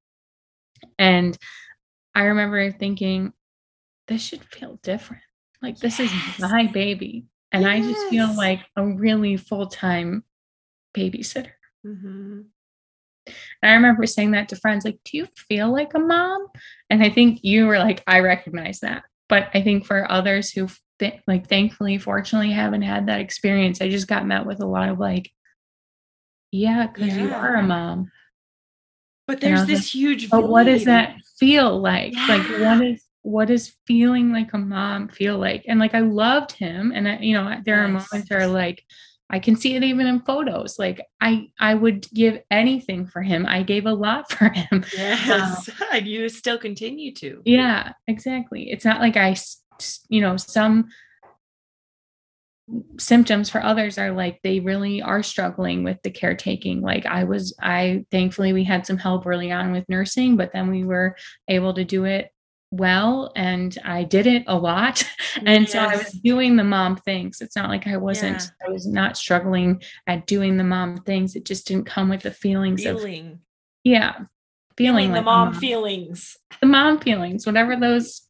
And 0.99 1.37
I 2.14 2.25
remember 2.25 2.71
thinking, 2.71 3.33
this 4.09 4.23
should 4.23 4.45
feel 4.45 4.78
different. 4.83 5.23
Like 5.61 5.78
this 5.78 5.99
yes. 5.99 6.12
is 6.12 6.40
my 6.40 6.66
baby. 6.66 7.26
And 7.50 7.62
yes. 7.64 7.71
I 7.71 7.81
just 7.81 8.09
feel 8.09 8.35
like 8.37 8.61
a 8.76 8.87
really 8.87 9.37
full 9.37 9.66
time 9.66 10.25
babysitter. 10.97 11.52
Mm-hmm. 11.87 12.40
And 13.26 13.71
I 13.71 13.75
remember 13.75 14.07
saying 14.07 14.33
that 14.33 14.49
to 14.49 14.57
friends, 14.57 14.85
like, 14.85 14.99
do 15.05 15.17
you 15.17 15.26
feel 15.37 15.73
like 15.73 15.95
a 15.95 15.99
mom? 15.99 16.47
And 16.91 17.02
I 17.02 17.11
think 17.11 17.41
you 17.43 17.67
were 17.67 17.79
like, 17.79 18.02
I 18.07 18.21
recognize 18.21 18.81
that. 18.81 19.05
But 19.29 19.49
I 19.55 19.62
think 19.62 19.87
for 19.87 20.11
others 20.11 20.50
who, 20.50 20.69
th- 20.99 21.21
like, 21.26 21.49
thankfully, 21.49 21.99
fortunately, 21.99 22.52
haven't 22.52 22.83
had 22.83 23.07
that 23.07 23.21
experience, 23.21 23.81
I 23.81 23.88
just 23.88 24.09
got 24.09 24.26
met 24.26 24.47
with 24.47 24.61
a 24.61 24.67
lot 24.67 24.88
of 24.88 24.99
like, 24.99 25.31
yeah, 26.50 26.87
because 26.87 27.17
yeah. 27.17 27.23
you 27.23 27.33
are 27.33 27.57
a 27.57 27.62
mom. 27.62 28.11
But 29.26 29.41
there's 29.41 29.67
this 29.67 29.81
like, 29.81 29.87
huge. 29.87 30.31
But 30.31 30.49
what 30.49 30.64
does 30.64 30.85
that 30.85 31.17
feel 31.38 31.81
like? 31.81 32.12
Yeah. 32.14 32.26
Like, 32.29 32.61
what 32.61 32.87
is 32.87 33.05
what 33.23 33.49
does 33.49 33.76
feeling 33.87 34.33
like 34.33 34.52
a 34.52 34.59
mom 34.59 35.09
feel 35.09 35.38
like? 35.38 35.64
And 35.69 35.79
like 35.79 35.95
I 35.95 36.00
loved 36.00 36.52
him, 36.52 36.93
and 36.95 37.09
I, 37.09 37.19
you 37.19 37.35
know, 37.35 37.57
there 37.64 37.83
are 37.83 37.88
moments 37.88 38.29
where 38.29 38.47
like 38.49 38.85
I 39.33 39.39
can 39.39 39.57
see 39.57 39.75
it 39.75 39.83
even 39.83 40.07
in 40.07 40.21
photos. 40.21 40.79
Like 40.79 41.01
I, 41.21 41.49
I 41.59 41.75
would 41.75 42.07
give 42.12 42.41
anything 42.51 43.07
for 43.07 43.23
him. 43.23 43.47
I 43.47 43.62
gave 43.62 43.87
a 43.87 43.95
lot 43.95 44.31
for 44.39 44.51
him. 44.51 44.85
Yes, 44.95 45.69
um, 45.69 45.75
and 45.93 46.07
you 46.07 46.29
still 46.29 46.59
continue 46.59 47.15
to. 47.15 47.41
Yeah, 47.45 47.93
exactly. 48.07 48.71
It's 48.71 48.85
not 48.85 49.01
like 49.01 49.17
I, 49.17 49.35
you 50.09 50.21
know, 50.21 50.37
some 50.37 50.91
symptoms 52.99 53.51
for 53.51 53.62
others 53.62 53.99
are 53.99 54.12
like 54.12 54.41
they 54.43 54.61
really 54.61 55.03
are 55.03 55.23
struggling 55.23 55.83
with 55.83 56.01
the 56.03 56.11
caretaking 56.11 56.81
like 56.81 57.05
i 57.07 57.25
was 57.25 57.55
i 57.61 58.05
thankfully 58.11 58.53
we 58.53 58.62
had 58.62 58.87
some 58.87 58.97
help 58.97 59.27
early 59.27 59.51
on 59.51 59.73
with 59.73 59.85
nursing 59.89 60.37
but 60.37 60.53
then 60.53 60.71
we 60.71 60.85
were 60.85 61.17
able 61.49 61.75
to 61.75 61.85
do 61.85 62.05
it 62.05 62.32
well 62.73 63.31
and 63.37 63.79
I 63.85 64.02
did 64.02 64.26
it 64.26 64.45
a 64.49 64.57
lot. 64.57 65.05
and 65.37 65.62
yes. 65.62 65.73
so 65.73 65.79
I 65.79 65.97
was 65.97 66.11
doing 66.12 66.57
the 66.57 66.64
mom 66.64 66.97
things. 66.97 67.41
It's 67.41 67.55
not 67.55 67.69
like 67.69 67.87
I 67.87 67.99
wasn't, 67.99 68.41
yeah. 68.41 68.69
I 68.69 68.71
was 68.73 68.87
not 68.87 69.17
struggling 69.17 69.83
at 70.07 70.26
doing 70.26 70.57
the 70.57 70.64
mom 70.64 70.97
things. 70.99 71.37
It 71.37 71.45
just 71.45 71.69
didn't 71.69 71.87
come 71.87 72.09
with 72.09 72.23
the 72.23 72.31
feelings 72.31 72.83
feeling. 72.83 73.33
of, 73.33 73.38
yeah, 73.85 74.12
feeling, 74.12 74.26
feeling 74.76 75.12
like 75.12 75.21
the 75.21 75.25
mom, 75.25 75.52
mom, 75.52 75.61
feelings. 75.61 76.37
The 76.61 76.67
mom 76.67 76.99
feelings, 76.99 77.47
whatever 77.47 77.76
those 77.76 78.23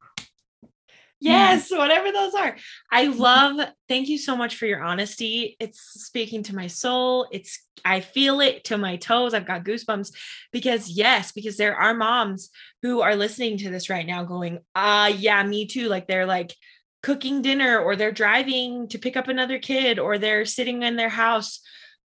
Yes, 1.24 1.70
whatever 1.70 2.10
those 2.10 2.34
are. 2.34 2.56
I 2.90 3.06
love, 3.06 3.68
thank 3.88 4.08
you 4.08 4.18
so 4.18 4.36
much 4.36 4.56
for 4.56 4.66
your 4.66 4.82
honesty. 4.82 5.56
It's 5.60 5.80
speaking 5.80 6.42
to 6.44 6.54
my 6.54 6.66
soul. 6.66 7.28
It's, 7.30 7.64
I 7.84 8.00
feel 8.00 8.40
it 8.40 8.64
to 8.64 8.76
my 8.76 8.96
toes. 8.96 9.32
I've 9.32 9.46
got 9.46 9.64
goosebumps 9.64 10.12
because, 10.52 10.88
yes, 10.88 11.30
because 11.30 11.56
there 11.56 11.76
are 11.76 11.94
moms 11.94 12.50
who 12.82 13.02
are 13.02 13.14
listening 13.14 13.58
to 13.58 13.70
this 13.70 13.88
right 13.88 14.06
now 14.06 14.24
going, 14.24 14.58
ah, 14.74 15.04
uh, 15.04 15.06
yeah, 15.06 15.42
me 15.44 15.66
too. 15.66 15.88
Like 15.88 16.08
they're 16.08 16.26
like 16.26 16.54
cooking 17.02 17.40
dinner 17.40 17.78
or 17.78 17.94
they're 17.94 18.10
driving 18.10 18.88
to 18.88 18.98
pick 18.98 19.16
up 19.16 19.28
another 19.28 19.58
kid 19.58 20.00
or 20.00 20.18
they're 20.18 20.44
sitting 20.44 20.82
in 20.82 20.96
their 20.96 21.08
house 21.08 21.60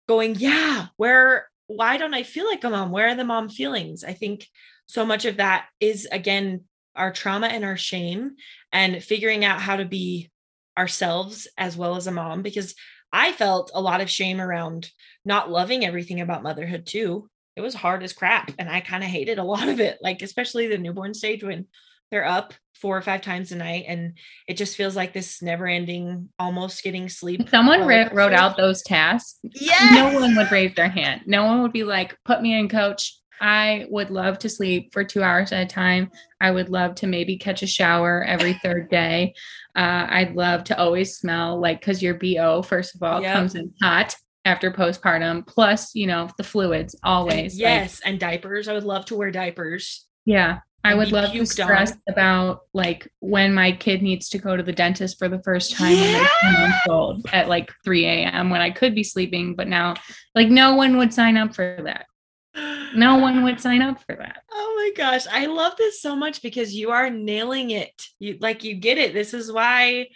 going, 0.08 0.36
yeah, 0.36 0.88
where, 0.98 1.50
why 1.68 1.98
don't 1.98 2.16
I 2.16 2.24
feel 2.24 2.48
like 2.48 2.64
a 2.64 2.70
mom? 2.70 2.90
Where 2.90 3.10
are 3.10 3.16
the 3.16 3.24
mom 3.24 3.50
feelings? 3.50 4.04
I 4.04 4.14
think 4.14 4.48
so 4.88 5.06
much 5.06 5.26
of 5.26 5.38
that 5.38 5.68
is, 5.80 6.08
again, 6.12 6.66
our 6.96 7.12
trauma 7.12 7.48
and 7.48 7.64
our 7.64 7.78
shame 7.78 8.36
and 8.72 9.04
figuring 9.04 9.46
out 9.46 9.62
how 9.62 9.76
to 9.76 9.86
be 9.86 10.32
ourselves 10.78 11.48
as 11.58 11.78
well 11.78 11.96
as 11.96 12.08
a 12.08 12.12
mom 12.12 12.42
because 12.42 12.76
I 13.12 13.32
felt 13.32 13.72
a 13.74 13.82
lot 13.82 14.02
of 14.02 14.10
shame 14.10 14.42
around 14.42 14.90
not 15.24 15.52
loving 15.52 15.86
everything 15.86 16.20
about 16.20 16.44
motherhood 16.44 16.86
too. 16.86 17.30
It 17.56 17.62
was 17.62 17.76
hard 17.76 18.02
as 18.04 18.14
crap 18.14 18.52
and 18.58 18.70
I 18.70 18.82
kind 18.82 19.04
of 19.04 19.10
hated 19.10 19.38
a 19.38 19.44
lot 19.44 19.68
of 19.68 19.80
it, 19.80 20.00
like 20.02 20.22
especially 20.22 20.68
the 20.68 20.78
newborn 20.78 21.14
stage 21.14 21.44
when 21.44 21.68
they're 22.10 22.26
up 22.26 22.54
four 22.76 22.98
or 22.98 23.02
five 23.02 23.22
times 23.22 23.52
a 23.52 23.56
night 23.56 23.86
and 23.88 24.18
it 24.48 24.56
just 24.56 24.76
feels 24.76 24.96
like 24.96 25.14
this 25.14 25.42
never 25.42 25.66
ending 25.66 26.30
almost 26.38 26.84
getting 26.84 27.08
sleep 27.08 27.48
someone 27.50 27.88
wrote 27.88 28.34
out 28.34 28.58
those 28.58 28.82
tasks 28.84 29.40
yeah 29.56 29.90
no 29.92 30.20
one 30.20 30.36
would 30.36 30.52
raise 30.52 30.74
their 30.76 30.90
hand. 30.90 31.22
No 31.26 31.46
one 31.46 31.62
would 31.62 31.72
be 31.72 31.84
like 31.84 32.18
put 32.26 32.42
me 32.42 32.58
in 32.58 32.68
coach 32.68 33.18
I 33.42 33.86
would 33.90 34.10
love 34.10 34.40
to 34.40 34.50
sleep 34.50 34.94
for 34.94 35.04
two 35.04 35.24
hours 35.24 35.52
at 35.52 35.64
a 35.64 35.66
time. 35.66 36.12
I 36.40 36.52
would 36.52 36.70
love 36.70 36.96
to 36.96 37.08
maybe 37.08 37.38
catch 37.38 37.64
a 37.64 37.68
shower 37.68 38.24
every 38.24 38.54
third 38.54 38.90
day. 38.90 39.34
Uh, 39.76 40.08
I'd 40.10 40.36
love 40.36 40.64
to 40.66 40.80
always 40.80 41.18
smell 41.18 41.60
like 41.60 41.80
because 41.80 42.02
your 42.02 42.14
BO, 42.14 42.62
first 42.62 42.96
of 42.96 43.04
all, 43.04 43.22
yep. 43.22 43.36
comes 43.36 43.56
in 43.56 43.74
hot 43.82 44.16
after 44.46 44.72
postpartum, 44.72 45.48
plus, 45.48 45.96
you 45.96 46.08
know, 46.08 46.30
the 46.38 46.44
fluids 46.44 46.96
always. 47.04 47.54
And 47.54 47.62
yes. 47.62 48.02
Like, 48.04 48.12
and 48.12 48.20
diapers. 48.20 48.68
I 48.68 48.74
would 48.74 48.84
love 48.84 49.06
to 49.06 49.16
wear 49.16 49.32
diapers. 49.32 50.06
Yeah. 50.26 50.60
I 50.86 50.96
would 50.96 51.14
love 51.14 51.32
to 51.32 51.46
stress 51.46 51.94
on. 51.94 52.02
about 52.10 52.62
like 52.74 53.10
when 53.22 53.54
my 53.54 53.72
kid 53.72 54.02
needs 54.02 54.28
to 54.30 54.38
go 54.38 54.58
to 54.58 54.64
the 54.64 54.74
dentist 54.74 55.18
for 55.18 55.30
the 55.30 55.42
first 55.42 55.78
time 55.78 55.94
yeah! 55.94 56.80
old 56.90 57.26
at 57.32 57.48
like 57.48 57.72
3 57.86 58.06
a.m. 58.06 58.50
when 58.50 58.60
I 58.60 58.70
could 58.70 58.94
be 58.94 59.04
sleeping, 59.04 59.56
but 59.56 59.70
now 59.70 59.96
like 60.36 60.50
no 60.50 60.76
one 60.76 60.98
would 60.98 61.14
sign 61.14 61.38
up 61.38 61.56
for 61.56 61.80
that 61.86 62.08
no 62.56 63.18
one 63.18 63.44
would 63.44 63.60
sign 63.60 63.82
up 63.82 64.02
for 64.04 64.16
that. 64.16 64.44
Oh 64.52 64.74
my 64.78 64.92
gosh. 64.96 65.26
I 65.32 65.48
love 65.48 65.74
this 65.78 66.02
so 66.02 66.16
much 66.16 66.42
because 66.42 66.74
you 66.74 66.92
are 66.92 67.10
nailing 67.10 67.72
it. 67.72 67.94
You 68.20 68.38
like 68.40 68.64
you 68.64 68.76
get 68.76 68.98
it. 68.98 69.14
This 69.14 69.34
is 69.34 69.52
why 69.52 70.08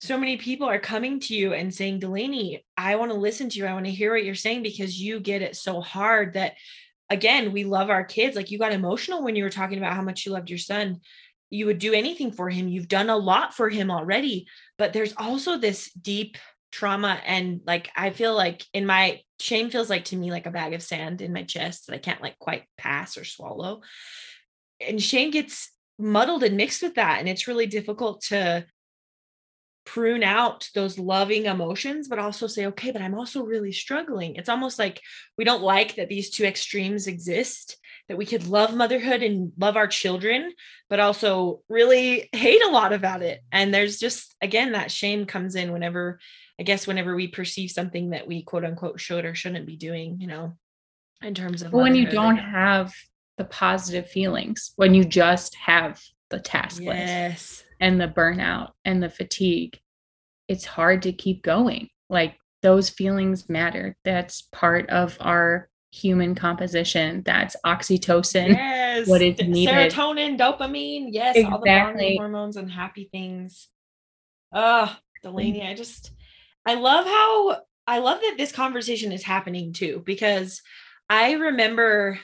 so 0.00 0.16
many 0.16 0.36
people 0.36 0.68
are 0.68 0.78
coming 0.78 1.18
to 1.20 1.34
you 1.34 1.54
and 1.54 1.74
saying, 1.74 1.98
Delaney, 1.98 2.64
I 2.76 2.96
want 2.96 3.10
to 3.10 3.18
listen 3.18 3.48
to 3.48 3.58
you. 3.58 3.66
I 3.66 3.74
want 3.74 3.86
to 3.86 3.92
hear 3.92 4.12
what 4.12 4.24
you're 4.24 4.34
saying 4.36 4.62
because 4.62 5.00
you 5.00 5.18
get 5.18 5.42
it 5.42 5.56
so 5.56 5.80
hard 5.80 6.34
that 6.34 6.54
again, 7.10 7.52
we 7.52 7.64
love 7.64 7.90
our 7.90 8.04
kids. 8.04 8.36
Like 8.36 8.50
you 8.50 8.58
got 8.58 8.72
emotional 8.72 9.24
when 9.24 9.34
you 9.34 9.42
were 9.42 9.50
talking 9.50 9.78
about 9.78 9.94
how 9.94 10.02
much 10.02 10.24
you 10.24 10.32
loved 10.32 10.50
your 10.50 10.58
son. 10.58 11.00
You 11.50 11.66
would 11.66 11.78
do 11.78 11.94
anything 11.94 12.30
for 12.30 12.48
him. 12.50 12.68
You've 12.68 12.88
done 12.88 13.10
a 13.10 13.16
lot 13.16 13.54
for 13.54 13.68
him 13.68 13.90
already. 13.90 14.46
But 14.76 14.92
there's 14.92 15.14
also 15.16 15.56
this 15.56 15.90
deep 15.92 16.36
trauma 16.70 17.18
and 17.26 17.62
like 17.66 17.90
I 17.96 18.10
feel 18.10 18.34
like 18.34 18.64
in 18.74 18.84
my 18.84 19.22
shame 19.40 19.70
feels 19.70 19.90
like 19.90 20.06
to 20.06 20.16
me 20.16 20.30
like 20.30 20.46
a 20.46 20.50
bag 20.50 20.74
of 20.74 20.82
sand 20.82 21.20
in 21.20 21.32
my 21.32 21.44
chest 21.44 21.86
that 21.86 21.94
I 21.94 21.98
can't 21.98 22.22
like 22.22 22.38
quite 22.38 22.64
pass 22.76 23.16
or 23.16 23.24
swallow. 23.24 23.82
And 24.80 25.02
shame 25.02 25.30
gets 25.30 25.70
muddled 25.98 26.44
and 26.44 26.56
mixed 26.56 26.82
with 26.82 26.94
that 26.94 27.18
and 27.18 27.28
it's 27.28 27.48
really 27.48 27.66
difficult 27.66 28.20
to 28.22 28.64
prune 29.88 30.22
out 30.22 30.68
those 30.74 30.98
loving 30.98 31.46
emotions 31.46 32.08
but 32.08 32.18
also 32.18 32.46
say 32.46 32.66
okay 32.66 32.90
but 32.90 33.00
I'm 33.00 33.14
also 33.14 33.42
really 33.42 33.72
struggling. 33.72 34.36
It's 34.36 34.50
almost 34.50 34.78
like 34.78 35.00
we 35.38 35.44
don't 35.44 35.62
like 35.62 35.96
that 35.96 36.10
these 36.10 36.28
two 36.28 36.44
extremes 36.44 37.06
exist 37.06 37.78
that 38.06 38.18
we 38.18 38.26
could 38.26 38.46
love 38.46 38.74
motherhood 38.74 39.22
and 39.22 39.50
love 39.56 39.78
our 39.78 39.86
children 39.86 40.52
but 40.90 41.00
also 41.00 41.62
really 41.70 42.28
hate 42.34 42.62
a 42.62 42.70
lot 42.70 42.92
about 42.92 43.22
it. 43.22 43.40
And 43.50 43.72
there's 43.72 43.98
just 43.98 44.36
again 44.42 44.72
that 44.72 44.92
shame 44.92 45.24
comes 45.24 45.54
in 45.54 45.72
whenever 45.72 46.20
I 46.60 46.64
guess 46.64 46.86
whenever 46.86 47.14
we 47.14 47.28
perceive 47.28 47.70
something 47.70 48.10
that 48.10 48.26
we 48.26 48.42
quote 48.42 48.66
unquote 48.66 49.00
should 49.00 49.24
or 49.24 49.34
shouldn't 49.34 49.64
be 49.64 49.76
doing, 49.76 50.20
you 50.20 50.26
know, 50.26 50.52
in 51.22 51.34
terms 51.34 51.62
of 51.62 51.72
when 51.72 51.94
you 51.94 52.10
don't 52.10 52.36
have 52.36 52.92
the 53.38 53.44
positive 53.44 54.10
feelings, 54.10 54.72
when 54.76 54.92
you 54.92 55.04
just 55.04 55.54
have 55.54 55.98
the 56.28 56.40
task 56.40 56.82
list. 56.82 56.98
Yes. 56.98 57.64
And 57.80 58.00
the 58.00 58.08
burnout 58.08 58.72
and 58.84 59.02
the 59.02 59.08
fatigue, 59.10 59.78
it's 60.48 60.64
hard 60.64 61.02
to 61.02 61.12
keep 61.12 61.42
going. 61.42 61.88
Like 62.10 62.36
those 62.62 62.90
feelings 62.90 63.48
matter. 63.48 63.96
That's 64.04 64.42
part 64.52 64.88
of 64.90 65.16
our 65.20 65.68
human 65.90 66.34
composition. 66.34 67.22
That's 67.24 67.56
oxytocin. 67.64 68.48
Yes. 68.48 69.06
what 69.06 69.22
is 69.22 69.38
needed. 69.38 69.92
Serotonin, 69.92 70.38
dopamine. 70.38 71.08
Yes. 71.10 71.36
All 71.44 71.58
the 71.58 71.66
bonding 71.66 71.66
Exactly. 71.66 72.16
hormones 72.16 72.56
and 72.56 72.70
happy 72.70 73.08
things. 73.10 73.68
Oh, 74.52 74.94
Delaney, 75.22 75.66
I 75.66 75.74
just, 75.74 76.10
I 76.66 76.74
love 76.74 77.04
how, 77.04 77.62
I 77.86 77.98
love 77.98 78.20
that 78.20 78.34
this 78.38 78.52
conversation 78.52 79.12
is 79.12 79.22
happening 79.22 79.72
too, 79.72 80.02
because 80.04 80.62
I 81.08 81.32
remember, 81.32 82.18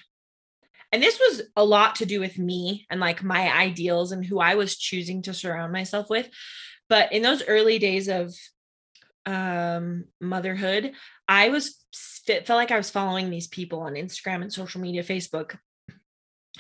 and 0.95 1.03
this 1.03 1.19
was 1.19 1.43
a 1.57 1.65
lot 1.65 1.97
to 1.97 2.07
do 2.07 2.21
with 2.21 2.39
me 2.39 2.87
and 2.89 3.01
like 3.01 3.25
my 3.25 3.53
ideals 3.53 4.13
and 4.13 4.25
who 4.25 4.39
I 4.39 4.55
was 4.55 4.77
choosing 4.77 5.23
to 5.23 5.35
surround 5.35 5.73
myself 5.73 6.09
with. 6.09 6.31
But 6.89 7.13
in 7.13 7.21
those 7.21 7.43
early 7.43 7.81
days 7.81 8.09
of 8.09 8.33
um 9.27 10.05
motherhood 10.21 10.93
i 11.27 11.49
was 11.49 11.83
felt 12.27 12.51
like 12.51 12.71
i 12.71 12.77
was 12.77 12.91
following 12.91 13.31
these 13.31 13.47
people 13.49 13.81
on 13.81 13.95
instagram 13.95 14.43
and 14.43 14.53
social 14.53 14.83
media 14.83 15.03
facebook 15.03 15.57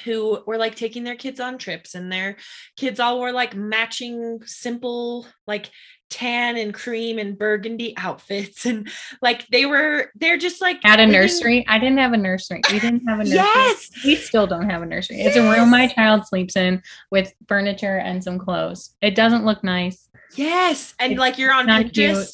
who 0.02 0.42
were 0.46 0.58
like 0.58 0.74
taking 0.74 1.04
their 1.04 1.14
kids 1.14 1.38
on 1.38 1.56
trips 1.56 1.94
and 1.94 2.10
their 2.10 2.36
kids 2.76 2.98
all 2.98 3.18
wore 3.18 3.30
like 3.30 3.54
matching 3.54 4.40
simple 4.44 5.24
like 5.46 5.70
tan 6.10 6.56
and 6.56 6.74
cream 6.74 7.18
and 7.18 7.38
burgundy 7.38 7.94
outfits 7.96 8.66
and 8.70 8.88
like 9.22 9.46
they 9.48 9.66
were 9.66 10.10
they're 10.16 10.36
just 10.36 10.60
like 10.60 10.78
At 10.84 10.98
a 11.00 11.06
nursery, 11.06 11.64
I 11.68 11.78
didn't 11.78 11.98
have 11.98 12.12
a 12.12 12.16
nursery. 12.16 12.60
We 12.72 12.80
didn't 12.80 13.06
have 13.06 13.20
a 13.20 13.24
nursery. 13.24 13.36
yes 13.36 13.90
We 14.04 14.16
still 14.16 14.46
don't 14.46 14.68
have 14.68 14.82
a 14.82 14.86
nursery. 14.86 15.20
It's 15.20 15.36
a 15.36 15.42
room 15.42 15.70
my 15.70 15.86
child 15.86 16.26
sleeps 16.26 16.56
in 16.56 16.82
with 17.10 17.32
furniture 17.48 17.98
and 17.98 18.22
some 18.22 18.38
clothes. 18.38 18.94
It 19.00 19.14
doesn't 19.14 19.44
look 19.44 19.62
nice. 19.62 20.08
yes 20.34 20.94
and 20.98 21.12
It's 21.12 21.18
like 21.20 21.38
you're 21.38 21.52
on 21.52 21.66
not 21.66 21.92
cute. 21.92 22.26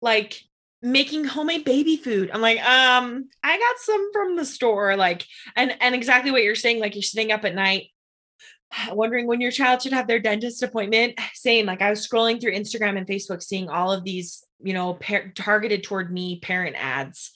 like 0.00 0.40
making 0.84 1.24
homemade 1.24 1.64
baby 1.64 1.96
food. 1.96 2.30
I'm 2.32 2.42
like 2.42 2.58
um 2.58 3.28
i 3.42 3.58
got 3.58 3.78
some 3.78 4.12
from 4.12 4.36
the 4.36 4.44
store 4.44 4.96
like 4.96 5.24
and 5.56 5.74
and 5.80 5.94
exactly 5.94 6.30
what 6.30 6.42
you're 6.42 6.54
saying 6.54 6.78
like 6.78 6.94
you're 6.94 7.02
sitting 7.02 7.32
up 7.32 7.44
at 7.44 7.54
night 7.54 7.88
wondering 8.92 9.26
when 9.26 9.40
your 9.40 9.50
child 9.50 9.80
should 9.82 9.94
have 9.94 10.06
their 10.06 10.20
dentist 10.20 10.62
appointment. 10.62 11.18
Same 11.34 11.66
like 11.66 11.80
i 11.80 11.90
was 11.90 12.06
scrolling 12.06 12.40
through 12.40 12.54
instagram 12.54 12.98
and 12.98 13.06
facebook 13.06 13.42
seeing 13.42 13.68
all 13.68 13.90
of 13.90 14.04
these 14.04 14.44
you 14.62 14.74
know 14.74 14.94
par- 14.94 15.32
targeted 15.34 15.82
toward 15.82 16.12
me 16.12 16.40
parent 16.40 16.76
ads. 16.78 17.32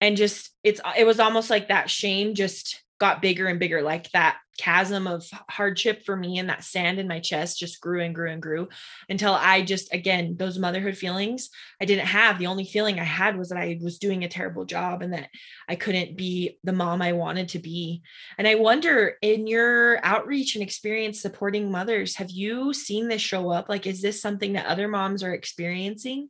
And 0.00 0.16
just 0.16 0.50
it's 0.64 0.80
it 0.98 1.06
was 1.06 1.20
almost 1.20 1.48
like 1.48 1.68
that 1.68 1.88
shame 1.88 2.34
just 2.34 2.81
got 3.02 3.20
bigger 3.20 3.48
and 3.48 3.58
bigger. 3.58 3.82
Like 3.82 4.08
that 4.12 4.38
chasm 4.58 5.08
of 5.08 5.28
hardship 5.50 6.04
for 6.06 6.14
me 6.14 6.38
and 6.38 6.48
that 6.48 6.62
sand 6.62 7.00
in 7.00 7.08
my 7.08 7.18
chest 7.18 7.58
just 7.58 7.80
grew 7.80 8.00
and 8.00 8.14
grew 8.14 8.30
and 8.30 8.40
grew 8.40 8.68
until 9.08 9.32
i 9.32 9.62
just 9.62 9.92
again 9.92 10.36
those 10.38 10.58
motherhood 10.58 10.96
feelings 10.96 11.48
i 11.80 11.84
didn't 11.84 12.06
have. 12.06 12.38
The 12.38 12.46
only 12.46 12.64
feeling 12.64 13.00
i 13.00 13.04
had 13.04 13.36
was 13.36 13.48
that 13.48 13.58
i 13.58 13.80
was 13.82 13.98
doing 13.98 14.22
a 14.22 14.28
terrible 14.28 14.64
job 14.64 15.02
and 15.02 15.14
that 15.14 15.30
i 15.68 15.74
couldn't 15.74 16.16
be 16.16 16.58
the 16.62 16.72
mom 16.72 17.02
i 17.02 17.12
wanted 17.12 17.48
to 17.48 17.58
be. 17.58 18.02
And 18.38 18.46
i 18.46 18.54
wonder 18.54 19.16
in 19.20 19.48
your 19.48 19.98
outreach 20.04 20.54
and 20.54 20.62
experience 20.62 21.20
supporting 21.20 21.72
mothers 21.72 22.14
have 22.16 22.30
you 22.30 22.72
seen 22.72 23.08
this 23.08 23.22
show 23.22 23.50
up? 23.50 23.68
Like 23.68 23.88
is 23.88 24.00
this 24.00 24.22
something 24.22 24.52
that 24.52 24.66
other 24.66 24.86
moms 24.86 25.24
are 25.24 25.34
experiencing 25.34 26.28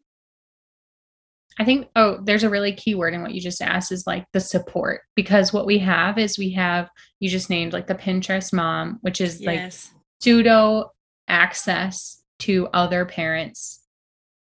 I 1.59 1.64
think, 1.64 1.88
oh, 1.97 2.18
there's 2.23 2.44
a 2.44 2.50
really 2.50 2.73
key 2.73 2.94
word 2.94 3.14
in 3.14 3.23
what 3.23 3.35
you 3.35 3.40
just 3.40 3.61
asked 3.61 3.92
is 3.92 4.06
like 4.06 4.25
the 4.32 4.40
support. 4.40 5.02
Because 5.14 5.52
what 5.52 5.66
we 5.66 5.78
have 5.78 6.18
is 6.18 6.38
we 6.38 6.50
have, 6.52 6.88
you 7.21 7.28
just 7.28 7.50
named 7.50 7.73
like 7.73 7.87
the 7.87 7.94
Pinterest 7.94 8.52
mom, 8.52 8.99
which 9.02 9.21
is 9.21 9.40
like 9.42 9.73
pseudo 10.21 10.92
access 11.28 12.23
to 12.40 12.68
other 12.73 13.04
parents. 13.04 13.80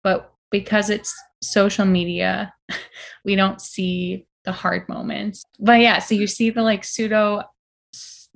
But 0.03 0.31
because 0.51 0.89
it's 0.89 1.13
social 1.41 1.85
media, 1.85 2.53
we 3.25 3.35
don't 3.35 3.61
see 3.61 4.25
the 4.43 4.51
hard 4.51 4.87
moments. 4.89 5.43
But 5.59 5.79
yeah, 5.81 5.99
so 5.99 6.15
you 6.15 6.27
see 6.27 6.49
the 6.49 6.63
like 6.63 6.83
pseudo 6.83 7.43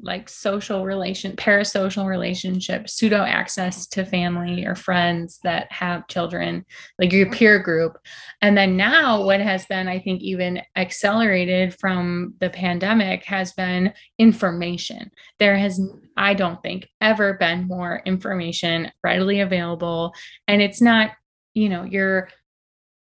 like 0.01 0.27
social 0.27 0.83
relation 0.83 1.35
parasocial 1.37 2.05
relationship 2.05 2.89
pseudo 2.89 3.23
access 3.23 3.87
to 3.87 4.05
family 4.05 4.65
or 4.65 4.75
friends 4.75 5.39
that 5.43 5.71
have 5.71 6.07
children 6.07 6.65
like 6.99 7.13
your 7.13 7.27
mm-hmm. 7.27 7.35
peer 7.35 7.59
group. 7.59 7.97
And 8.41 8.57
then 8.57 8.75
now 8.75 9.23
what 9.23 9.39
has 9.39 9.65
been 9.67 9.87
i 9.87 9.99
think 9.99 10.21
even 10.21 10.61
accelerated 10.75 11.73
from 11.79 12.33
the 12.39 12.49
pandemic 12.49 13.23
has 13.23 13.53
been 13.53 13.93
information. 14.19 15.11
There 15.39 15.57
has 15.57 15.79
i 16.17 16.33
don't 16.33 16.61
think 16.61 16.89
ever 16.99 17.35
been 17.35 17.67
more 17.67 18.01
information 18.05 18.91
readily 19.03 19.39
available. 19.39 20.13
And 20.47 20.61
it's 20.61 20.81
not 20.81 21.11
you 21.53 21.69
know 21.69 21.83
your 21.83 22.29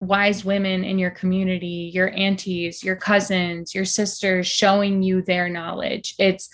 wise 0.01 0.43
women 0.43 0.83
in 0.83 0.99
your 0.99 1.11
community 1.11 1.89
your 1.93 2.09
aunties 2.09 2.83
your 2.83 2.97
cousins 2.97 3.73
your 3.73 3.85
sisters 3.85 4.45
showing 4.45 5.01
you 5.01 5.21
their 5.21 5.47
knowledge. 5.47 6.13
It's 6.19 6.49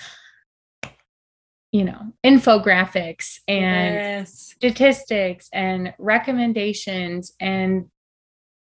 you 1.72 1.84
know 1.84 2.12
infographics 2.26 3.40
and 3.48 3.96
yes. 3.96 4.54
statistics 4.56 5.50
and 5.54 5.94
recommendations 6.00 7.34
and 7.40 7.86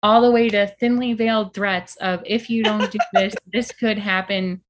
all 0.03 0.21
the 0.21 0.31
way 0.31 0.49
to 0.49 0.67
thinly 0.79 1.13
veiled 1.15 1.55
threats 1.55 1.97
of 1.97 2.21
if 2.27 2.51
you 2.51 2.63
don't 2.63 2.91
do 2.91 2.99
this 3.13 3.35
this 3.53 3.73
could 3.73 3.99
happen 3.99 4.63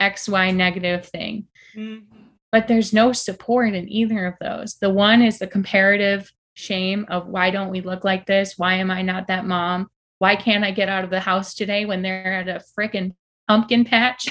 xy 0.00 0.54
negative 0.54 1.06
thing. 1.06 1.46
Mhm. 1.76 2.04
but 2.50 2.66
there's 2.66 2.92
no 2.94 3.12
support 3.12 3.74
in 3.74 3.92
either 3.92 4.26
of 4.26 4.34
those. 4.40 4.76
The 4.76 4.90
one 4.90 5.20
is 5.20 5.38
the 5.38 5.46
comparative 5.46 6.32
shame 6.54 7.04
of 7.10 7.26
why 7.26 7.50
don't 7.50 7.70
we 7.70 7.82
look 7.82 8.04
like 8.04 8.26
this? 8.26 8.54
Why 8.56 8.74
am 8.74 8.90
i 8.90 9.02
not 9.02 9.26
that 9.28 9.46
mom? 9.46 9.88
Why 10.18 10.34
can't 10.34 10.64
i 10.64 10.70
get 10.70 10.88
out 10.88 11.04
of 11.04 11.10
the 11.10 11.20
house 11.20 11.54
today 11.54 11.84
when 11.84 12.02
they're 12.02 12.40
at 12.40 12.48
a 12.48 12.62
frickin' 12.76 13.14
pumpkin 13.46 13.84
patch 13.84 14.28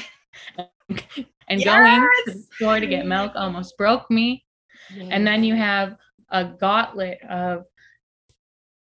and 1.48 1.64
going 1.64 2.02
to 2.02 2.34
the 2.34 2.44
store 2.56 2.80
to 2.80 2.88
get 2.88 3.06
milk 3.06 3.34
almost 3.36 3.78
broke 3.78 4.10
me. 4.10 4.46
And 5.00 5.28
then 5.28 5.44
you 5.44 5.56
have 5.56 5.98
a 6.30 6.46
gauntlet 6.46 7.20
of 7.30 7.66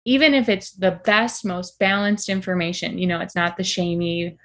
even 0.05 0.33
if 0.33 0.49
it's 0.49 0.71
the 0.71 0.99
best 1.05 1.45
most 1.45 1.77
balanced 1.77 2.29
information 2.29 2.97
you 2.97 3.07
know 3.07 3.19
it's 3.19 3.35
not 3.35 3.57
the 3.57 3.63
shamey 3.63 4.37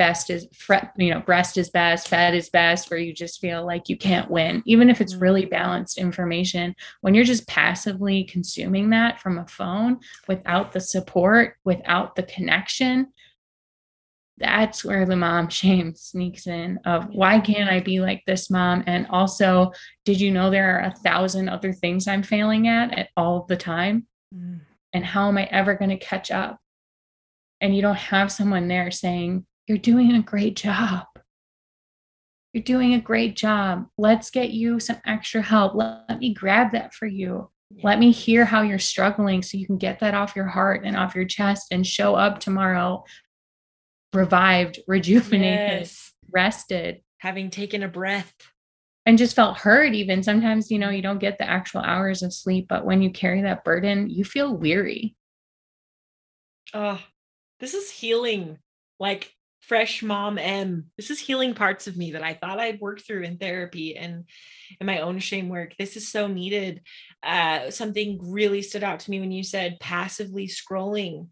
best 0.00 0.30
is 0.30 0.48
you 0.96 1.12
know 1.12 1.20
breast 1.20 1.58
is 1.58 1.68
best 1.68 2.08
fed 2.08 2.34
is 2.34 2.48
best 2.48 2.90
where 2.90 2.98
you 2.98 3.12
just 3.12 3.38
feel 3.38 3.66
like 3.66 3.90
you 3.90 3.98
can't 3.98 4.30
win. 4.30 4.62
Even 4.64 4.88
if 4.88 4.98
it's 4.98 5.14
really 5.14 5.42
mm-hmm. 5.42 5.50
balanced 5.50 5.98
information 5.98 6.74
when 7.02 7.14
you're 7.14 7.22
just 7.22 7.46
passively 7.46 8.24
consuming 8.24 8.88
that 8.88 9.20
from 9.20 9.38
a 9.38 9.46
phone 9.46 9.98
without 10.26 10.72
the 10.72 10.80
support 10.80 11.56
without 11.64 12.16
the 12.16 12.22
connection 12.22 13.08
that's 14.40 14.84
where 14.84 15.06
the 15.06 15.16
mom 15.16 15.48
shame 15.60 15.94
sneaks 15.94 16.46
in 16.46 16.78
of 16.84 17.06
why 17.10 17.38
can't 17.38 17.70
i 17.70 17.80
be 17.80 18.00
like 18.00 18.22
this 18.26 18.50
mom? 18.50 18.82
And 18.86 19.06
also 19.10 19.72
did 20.04 20.20
you 20.20 20.30
know 20.30 20.50
there 20.50 20.76
are 20.76 20.86
a 20.86 20.94
thousand 20.96 21.48
other 21.48 21.72
things 21.72 22.08
i'm 22.08 22.22
failing 22.22 22.66
at 22.66 22.98
at 22.98 23.08
all 23.16 23.46
the 23.48 23.56
time? 23.56 24.06
Mm. 24.34 24.60
and 24.92 25.04
how 25.04 25.26
am 25.26 25.38
i 25.38 25.44
ever 25.44 25.74
going 25.74 25.90
to 25.90 25.96
catch 25.96 26.30
up? 26.30 26.58
And 27.60 27.74
you 27.74 27.82
don't 27.82 27.96
have 27.96 28.32
someone 28.32 28.68
there 28.68 28.90
saying 28.90 29.44
you're 29.66 29.78
doing 29.78 30.12
a 30.12 30.22
great 30.22 30.56
job. 30.56 31.06
You're 32.52 32.64
doing 32.64 32.94
a 32.94 33.00
great 33.00 33.36
job. 33.36 33.86
Let's 33.98 34.30
get 34.30 34.50
you 34.50 34.80
some 34.80 34.98
extra 35.06 35.42
help. 35.42 35.74
Let, 35.74 36.04
let 36.08 36.18
me 36.18 36.32
grab 36.34 36.72
that 36.72 36.94
for 36.94 37.06
you. 37.06 37.50
Let 37.84 38.00
me 38.00 38.10
hear 38.10 38.44
how 38.44 38.62
you're 38.62 38.80
struggling 38.80 39.42
so 39.42 39.56
you 39.56 39.66
can 39.66 39.78
get 39.78 40.00
that 40.00 40.14
off 40.14 40.34
your 40.34 40.46
heart 40.46 40.82
and 40.84 40.96
off 40.96 41.14
your 41.14 41.24
chest 41.24 41.68
and 41.70 41.86
show 41.86 42.16
up 42.16 42.40
tomorrow 42.40 43.04
revived 44.12 44.80
rejuvenated 44.88 45.80
Yes. 45.80 46.12
rested 46.30 47.00
having 47.18 47.50
taken 47.50 47.82
a 47.82 47.88
breath 47.88 48.32
and 49.06 49.16
just 49.18 49.34
felt 49.34 49.56
hurt, 49.58 49.94
even 49.94 50.22
sometimes 50.22 50.70
you 50.70 50.78
know 50.78 50.90
you 50.90 51.02
don't 51.02 51.18
get 51.18 51.38
the 51.38 51.48
actual 51.48 51.80
hours 51.80 52.22
of 52.22 52.32
sleep 52.32 52.66
but 52.68 52.84
when 52.84 53.02
you 53.02 53.10
carry 53.10 53.42
that 53.42 53.64
burden 53.64 54.08
you 54.10 54.24
feel 54.24 54.54
weary 54.54 55.16
Oh, 56.72 57.00
this 57.58 57.74
is 57.74 57.90
healing. 57.90 58.58
Like 58.98 59.34
fresh 59.60 60.02
mom 60.02 60.38
M. 60.38 60.86
This 60.96 61.10
is 61.10 61.18
healing 61.18 61.54
parts 61.54 61.86
of 61.86 61.96
me 61.96 62.12
that 62.12 62.22
I 62.22 62.34
thought 62.34 62.60
I'd 62.60 62.80
worked 62.80 63.02
through 63.06 63.22
in 63.22 63.38
therapy 63.38 63.96
and 63.96 64.24
in 64.80 64.86
my 64.86 65.00
own 65.00 65.18
shame 65.18 65.48
work. 65.48 65.74
This 65.78 65.96
is 65.96 66.08
so 66.10 66.26
needed. 66.26 66.82
Uh, 67.22 67.70
something 67.70 68.20
really 68.22 68.62
stood 68.62 68.84
out 68.84 69.00
to 69.00 69.10
me 69.10 69.20
when 69.20 69.32
you 69.32 69.42
said 69.42 69.78
passively 69.80 70.46
scrolling. 70.48 71.28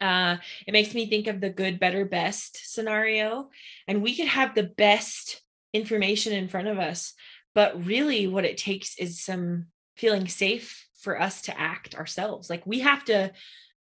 Uh, 0.00 0.36
it 0.66 0.72
makes 0.72 0.94
me 0.94 1.06
think 1.06 1.26
of 1.26 1.40
the 1.40 1.50
good, 1.50 1.80
better, 1.80 2.04
best 2.04 2.72
scenario. 2.72 3.50
And 3.88 4.02
we 4.02 4.16
could 4.16 4.28
have 4.28 4.54
the 4.54 4.64
best 4.64 5.42
information 5.72 6.32
in 6.32 6.48
front 6.48 6.68
of 6.68 6.78
us, 6.78 7.14
but 7.54 7.84
really 7.84 8.26
what 8.26 8.44
it 8.44 8.58
takes 8.58 8.98
is 8.98 9.22
some 9.22 9.66
feeling 9.96 10.28
safe 10.28 10.86
for 11.00 11.20
us 11.20 11.42
to 11.42 11.58
act 11.58 11.94
ourselves. 11.94 12.50
Like 12.50 12.66
we 12.66 12.80
have 12.80 13.04
to 13.06 13.32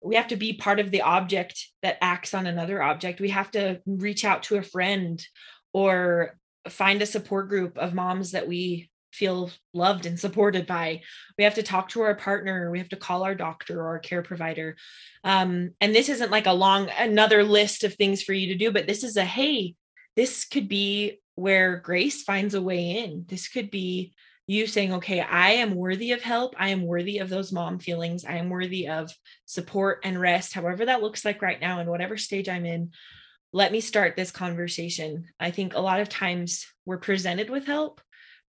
we 0.02 0.16
have 0.16 0.28
to 0.28 0.36
be 0.36 0.54
part 0.54 0.80
of 0.80 0.90
the 0.90 1.02
object 1.02 1.68
that 1.82 1.98
acts 2.00 2.32
on 2.32 2.46
another 2.46 2.82
object. 2.82 3.20
We 3.20 3.30
have 3.30 3.50
to 3.50 3.80
reach 3.84 4.24
out 4.24 4.44
to 4.44 4.56
a 4.56 4.62
friend 4.62 5.22
or 5.74 6.38
find 6.68 7.02
a 7.02 7.06
support 7.06 7.48
group 7.48 7.76
of 7.76 7.94
moms 7.94 8.32
that 8.32 8.48
we 8.48 8.89
feel 9.12 9.50
loved 9.74 10.06
and 10.06 10.18
supported 10.18 10.66
by. 10.66 11.02
We 11.36 11.44
have 11.44 11.54
to 11.54 11.62
talk 11.62 11.90
to 11.90 12.02
our 12.02 12.14
partner, 12.14 12.70
we 12.70 12.78
have 12.78 12.88
to 12.90 12.96
call 12.96 13.22
our 13.22 13.34
doctor 13.34 13.80
or 13.80 13.88
our 13.88 13.98
care 13.98 14.22
provider. 14.22 14.76
Um, 15.24 15.70
and 15.80 15.94
this 15.94 16.08
isn't 16.08 16.30
like 16.30 16.46
a 16.46 16.52
long 16.52 16.88
another 16.98 17.44
list 17.44 17.84
of 17.84 17.94
things 17.94 18.22
for 18.22 18.32
you 18.32 18.48
to 18.48 18.58
do, 18.58 18.70
but 18.72 18.86
this 18.86 19.04
is 19.04 19.16
a 19.16 19.24
hey, 19.24 19.74
this 20.16 20.44
could 20.44 20.68
be 20.68 21.20
where 21.34 21.76
grace 21.76 22.22
finds 22.22 22.54
a 22.54 22.62
way 22.62 22.98
in. 22.98 23.24
This 23.28 23.48
could 23.48 23.70
be 23.70 24.14
you 24.50 24.66
saying, 24.66 24.92
okay, 24.94 25.20
I 25.20 25.50
am 25.52 25.76
worthy 25.76 26.10
of 26.10 26.22
help. 26.22 26.56
I 26.58 26.70
am 26.70 26.82
worthy 26.82 27.18
of 27.18 27.28
those 27.28 27.52
mom 27.52 27.78
feelings. 27.78 28.24
I 28.24 28.34
am 28.34 28.50
worthy 28.50 28.88
of 28.88 29.12
support 29.46 30.00
and 30.02 30.20
rest, 30.20 30.54
however 30.54 30.86
that 30.86 31.02
looks 31.02 31.24
like 31.24 31.40
right 31.40 31.60
now, 31.60 31.78
in 31.78 31.86
whatever 31.86 32.16
stage 32.16 32.48
I'm 32.48 32.66
in. 32.66 32.90
Let 33.52 33.70
me 33.70 33.80
start 33.80 34.16
this 34.16 34.32
conversation. 34.32 35.26
I 35.38 35.52
think 35.52 35.74
a 35.74 35.80
lot 35.80 36.00
of 36.00 36.08
times 36.08 36.66
we're 36.84 36.98
presented 36.98 37.48
with 37.48 37.64
help, 37.66 38.00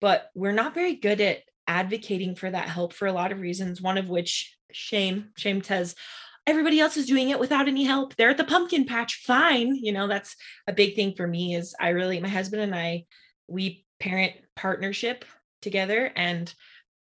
but 0.02 0.30
we're 0.36 0.52
not 0.52 0.74
very 0.74 0.96
good 0.96 1.22
at 1.22 1.44
advocating 1.68 2.36
for 2.36 2.50
that 2.50 2.68
help 2.68 2.92
for 2.92 3.08
a 3.08 3.14
lot 3.14 3.32
of 3.32 3.40
reasons. 3.40 3.82
One 3.82 3.98
of 3.98 4.10
which, 4.10 4.58
shame, 4.72 5.30
shame 5.38 5.64
says, 5.64 5.96
everybody 6.48 6.80
else 6.80 6.98
is 6.98 7.06
doing 7.06 7.30
it 7.30 7.40
without 7.40 7.68
any 7.68 7.84
help. 7.84 8.16
They're 8.16 8.32
at 8.32 8.38
the 8.38 8.44
pumpkin 8.44 8.86
patch, 8.86 9.22
fine. 9.26 9.76
You 9.76 9.94
know, 9.94 10.08
that's 10.08 10.36
a 10.68 10.74
big 10.74 10.96
thing 10.96 11.14
for 11.16 11.28
me 11.28 11.56
is 11.56 11.76
I 11.80 11.90
really, 11.90 12.20
my 12.20 12.28
husband 12.28 12.62
and 12.64 12.76
I, 12.76 13.06
we 13.48 13.86
parent 14.00 14.34
partnership 14.56 15.24
together 15.62 16.12
and 16.16 16.54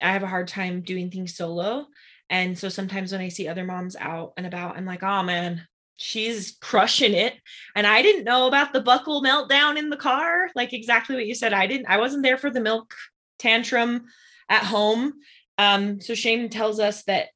I 0.02 0.12
have 0.12 0.24
a 0.24 0.28
hard 0.28 0.48
time 0.48 0.82
doing 0.82 1.10
things 1.10 1.36
solo. 1.36 1.86
And 2.28 2.58
so 2.58 2.68
sometimes 2.68 3.12
when 3.12 3.20
I 3.20 3.28
see 3.28 3.48
other 3.48 3.64
moms 3.64 3.96
out 3.96 4.32
and 4.36 4.46
about, 4.46 4.76
I'm 4.76 4.84
like, 4.84 5.02
oh 5.02 5.22
man, 5.22 5.66
she's 5.98 6.56
crushing 6.60 7.12
it. 7.12 7.34
And 7.74 7.86
I 7.86 8.02
didn't 8.02 8.24
know 8.24 8.46
about 8.46 8.72
the 8.72 8.80
buckle 8.80 9.22
meltdown 9.22 9.76
in 9.76 9.90
the 9.90 9.96
car. 9.96 10.48
Like 10.54 10.72
exactly 10.72 11.16
what 11.16 11.26
you 11.26 11.34
said. 11.34 11.52
I 11.52 11.66
didn't, 11.66 11.88
I 11.88 11.98
wasn't 11.98 12.22
there 12.22 12.38
for 12.38 12.50
the 12.50 12.60
milk 12.60 12.94
tantrum 13.38 14.06
at 14.48 14.62
home. 14.62 15.14
Um, 15.58 16.00
so 16.00 16.14
shame 16.14 16.48
tells 16.48 16.78
us 16.80 17.02
that 17.04 17.28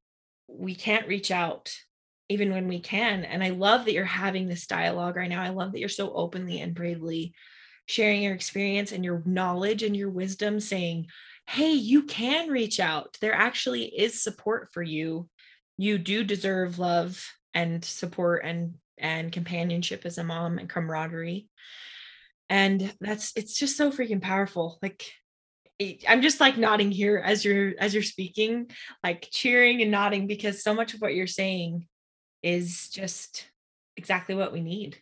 we 0.46 0.74
can't 0.74 1.08
reach 1.08 1.30
out 1.30 1.74
even 2.28 2.52
when 2.52 2.68
we 2.68 2.80
can. 2.80 3.24
And 3.24 3.42
I 3.42 3.50
love 3.50 3.84
that 3.84 3.92
you're 3.92 4.04
having 4.04 4.48
this 4.48 4.66
dialogue 4.66 5.16
right 5.16 5.28
now. 5.28 5.42
I 5.42 5.50
love 5.50 5.72
that 5.72 5.80
you're 5.80 5.88
so 5.88 6.12
openly 6.14 6.60
and 6.60 6.74
bravely 6.74 7.34
sharing 7.86 8.22
your 8.22 8.32
experience 8.32 8.92
and 8.92 9.04
your 9.04 9.22
knowledge 9.26 9.82
and 9.82 9.96
your 9.96 10.08
wisdom, 10.08 10.60
saying, 10.60 11.08
hey, 11.46 11.72
you 11.72 12.04
can 12.04 12.48
reach 12.48 12.78
out. 12.78 13.18
There 13.20 13.34
actually 13.34 13.84
is 13.84 14.22
support 14.22 14.68
for 14.72 14.82
you. 14.82 15.28
You 15.76 15.98
do 15.98 16.22
deserve 16.22 16.78
love 16.78 17.22
and 17.54 17.84
support 17.84 18.44
and 18.44 18.74
and 18.98 19.32
companionship 19.32 20.04
as 20.04 20.18
a 20.18 20.24
mom 20.24 20.58
and 20.58 20.68
camaraderie. 20.68 21.48
And 22.48 22.92
that's 23.00 23.32
it's 23.36 23.58
just 23.58 23.76
so 23.76 23.90
freaking 23.90 24.20
powerful. 24.20 24.78
Like 24.82 25.04
I'm 26.08 26.22
just 26.22 26.40
like 26.40 26.56
nodding 26.56 26.90
here 26.90 27.22
as 27.24 27.44
you're 27.44 27.72
as 27.78 27.94
you're 27.94 28.02
speaking, 28.02 28.70
like 29.02 29.28
cheering 29.30 29.82
and 29.82 29.90
nodding 29.90 30.26
because 30.26 30.62
so 30.62 30.74
much 30.74 30.94
of 30.94 31.00
what 31.00 31.14
you're 31.14 31.26
saying 31.26 31.86
is 32.42 32.88
just 32.90 33.46
exactly 33.96 34.34
what 34.34 34.52
we 34.52 34.60
need. 34.60 34.98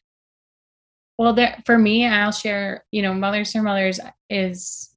Well, 1.19 1.35
there 1.35 1.61
for 1.67 1.77
me, 1.77 2.07
I'll 2.07 2.33
share, 2.33 2.85
you 2.91 3.03
know, 3.03 3.13
Mothers 3.13 3.53
for 3.53 3.63
Mothers 3.63 4.01
is 4.31 4.95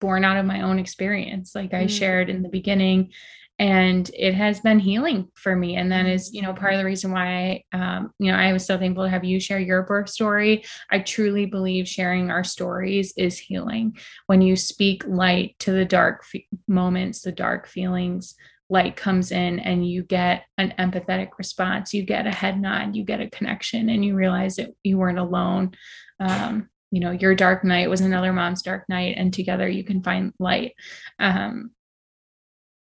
born 0.00 0.24
out 0.24 0.36
of 0.36 0.44
my 0.44 0.62
own 0.62 0.78
experience, 0.78 1.54
like 1.54 1.72
I 1.72 1.84
mm. 1.84 1.90
shared 1.90 2.28
in 2.28 2.42
the 2.42 2.48
beginning. 2.48 3.12
And 3.58 4.10
it 4.12 4.34
has 4.34 4.60
been 4.60 4.78
healing 4.78 5.28
for 5.34 5.56
me. 5.56 5.76
And 5.76 5.90
that 5.90 6.04
is, 6.04 6.32
you 6.34 6.42
know, 6.42 6.52
part 6.52 6.74
of 6.74 6.78
the 6.78 6.84
reason 6.84 7.10
why, 7.10 7.64
um, 7.72 8.12
you 8.18 8.30
know, 8.30 8.36
I 8.36 8.52
was 8.52 8.66
so 8.66 8.78
thankful 8.78 9.04
to 9.04 9.10
have 9.10 9.24
you 9.24 9.40
share 9.40 9.58
your 9.58 9.82
birth 9.82 10.10
story. 10.10 10.64
I 10.90 10.98
truly 10.98 11.46
believe 11.46 11.88
sharing 11.88 12.30
our 12.30 12.44
stories 12.44 13.14
is 13.16 13.38
healing. 13.38 13.96
When 14.26 14.42
you 14.42 14.56
speak 14.56 15.04
light 15.06 15.56
to 15.60 15.72
the 15.72 15.86
dark 15.86 16.24
moments, 16.68 17.22
the 17.22 17.32
dark 17.32 17.66
feelings, 17.66 18.34
light 18.68 18.96
comes 18.96 19.30
in 19.30 19.60
and 19.60 19.88
you 19.88 20.02
get 20.02 20.44
an 20.58 20.74
empathetic 20.78 21.30
response 21.38 21.94
you 21.94 22.02
get 22.02 22.26
a 22.26 22.32
head 22.32 22.60
nod 22.60 22.96
you 22.96 23.04
get 23.04 23.20
a 23.20 23.30
connection 23.30 23.88
and 23.88 24.04
you 24.04 24.16
realize 24.16 24.56
that 24.56 24.74
you 24.82 24.98
weren't 24.98 25.18
alone 25.18 25.70
um, 26.18 26.68
you 26.90 27.00
know 27.00 27.12
your 27.12 27.34
dark 27.34 27.62
night 27.62 27.88
was 27.88 28.00
another 28.00 28.32
mom's 28.32 28.62
dark 28.62 28.88
night 28.88 29.14
and 29.16 29.32
together 29.32 29.68
you 29.68 29.84
can 29.84 30.02
find 30.02 30.32
light 30.38 30.72
um, 31.18 31.70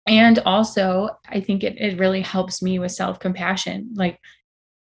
and 0.09 0.39
also 0.41 1.09
i 1.29 1.41
think 1.41 1.63
it, 1.63 1.77
it 1.79 1.99
really 1.99 2.23
helps 2.23 2.63
me 2.63 2.79
with 2.79 2.93
self-compassion 2.93 3.91
like 3.95 4.19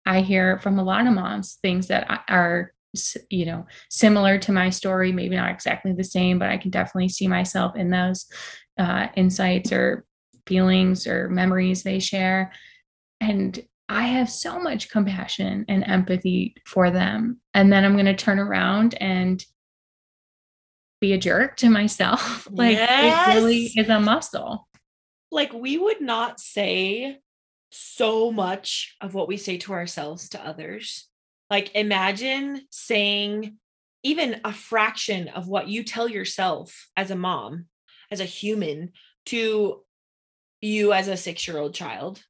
i 0.05 0.21
hear 0.21 0.59
from 0.59 0.79
a 0.79 0.83
lot 0.83 1.05
of 1.05 1.13
moms 1.13 1.57
things 1.61 1.87
that 1.87 2.23
are 2.29 2.71
you 3.29 3.45
know 3.45 3.65
similar 3.89 4.37
to 4.37 4.53
my 4.53 4.69
story 4.69 5.11
maybe 5.11 5.35
not 5.35 5.51
exactly 5.51 5.91
the 5.91 6.03
same 6.03 6.39
but 6.39 6.49
i 6.49 6.57
can 6.57 6.71
definitely 6.71 7.09
see 7.09 7.27
myself 7.27 7.75
in 7.75 7.89
those 7.89 8.25
uh, 8.77 9.07
insights 9.15 9.71
or 9.71 10.05
feelings 10.45 11.07
or 11.07 11.29
memories 11.29 11.83
they 11.83 11.99
share. 11.99 12.51
And 13.19 13.59
I 13.89 14.03
have 14.03 14.29
so 14.29 14.59
much 14.59 14.89
compassion 14.89 15.65
and 15.67 15.83
empathy 15.85 16.55
for 16.65 16.89
them. 16.91 17.39
And 17.53 17.71
then 17.71 17.85
I'm 17.85 17.93
going 17.93 18.05
to 18.05 18.15
turn 18.15 18.39
around 18.39 18.95
and 18.95 19.43
be 21.01 21.13
a 21.13 21.17
jerk 21.17 21.57
to 21.57 21.69
myself. 21.69 22.47
like 22.51 22.77
yes. 22.77 23.35
it 23.35 23.39
really 23.39 23.71
is 23.75 23.89
a 23.89 23.99
muscle. 23.99 24.67
Like 25.35 25.51
we 25.51 25.77
would 25.77 25.99
not 25.99 26.39
say 26.39 27.19
so 27.69 28.31
much 28.31 28.95
of 29.01 29.13
what 29.13 29.27
we 29.27 29.35
say 29.35 29.57
to 29.57 29.73
ourselves 29.73 30.29
to 30.29 30.43
others. 30.43 31.09
Like 31.51 31.75
imagine 31.75 32.61
saying 32.71 33.57
even 34.01 34.39
a 34.45 34.53
fraction 34.53 35.27
of 35.27 35.49
what 35.49 35.67
you 35.67 35.83
tell 35.83 36.07
yourself 36.07 36.87
as 36.95 37.11
a 37.11 37.17
mom, 37.17 37.65
as 38.09 38.21
a 38.21 38.25
human, 38.25 38.93
to 39.25 39.83
you 40.61 40.93
as 40.93 41.09
a 41.09 41.17
six 41.17 41.45
year 41.45 41.57
old 41.57 41.73
child 41.73 42.23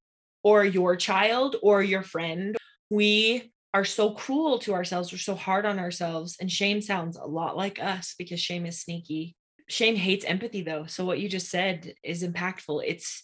or 0.43 0.65
your 0.65 0.95
child 0.95 1.57
or 1.61 1.83
your 1.83 2.01
friend. 2.01 2.57
We 2.89 3.53
are 3.71 3.85
so 3.85 4.11
cruel 4.11 4.57
to 4.59 4.73
ourselves. 4.73 5.11
We're 5.11 5.19
so 5.19 5.35
hard 5.35 5.67
on 5.67 5.77
ourselves. 5.77 6.37
And 6.41 6.51
shame 6.51 6.81
sounds 6.81 7.17
a 7.17 7.25
lot 7.25 7.55
like 7.55 7.79
us 7.79 8.15
because 8.17 8.39
shame 8.39 8.65
is 8.65 8.81
sneaky. 8.81 9.35
Shame 9.67 9.95
hates 9.95 10.25
empathy, 10.25 10.62
though. 10.62 10.86
So, 10.86 11.06
what 11.06 11.19
you 11.19 11.28
just 11.28 11.49
said 11.49 11.93
is 12.04 12.23
impactful. 12.23 12.84
It's 12.86 13.23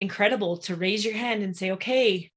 incredible 0.00 0.58
to 0.58 0.76
raise 0.76 1.04
your 1.04 1.14
hand 1.14 1.42
and 1.42 1.56
say, 1.56 1.72
okay, 1.72 2.30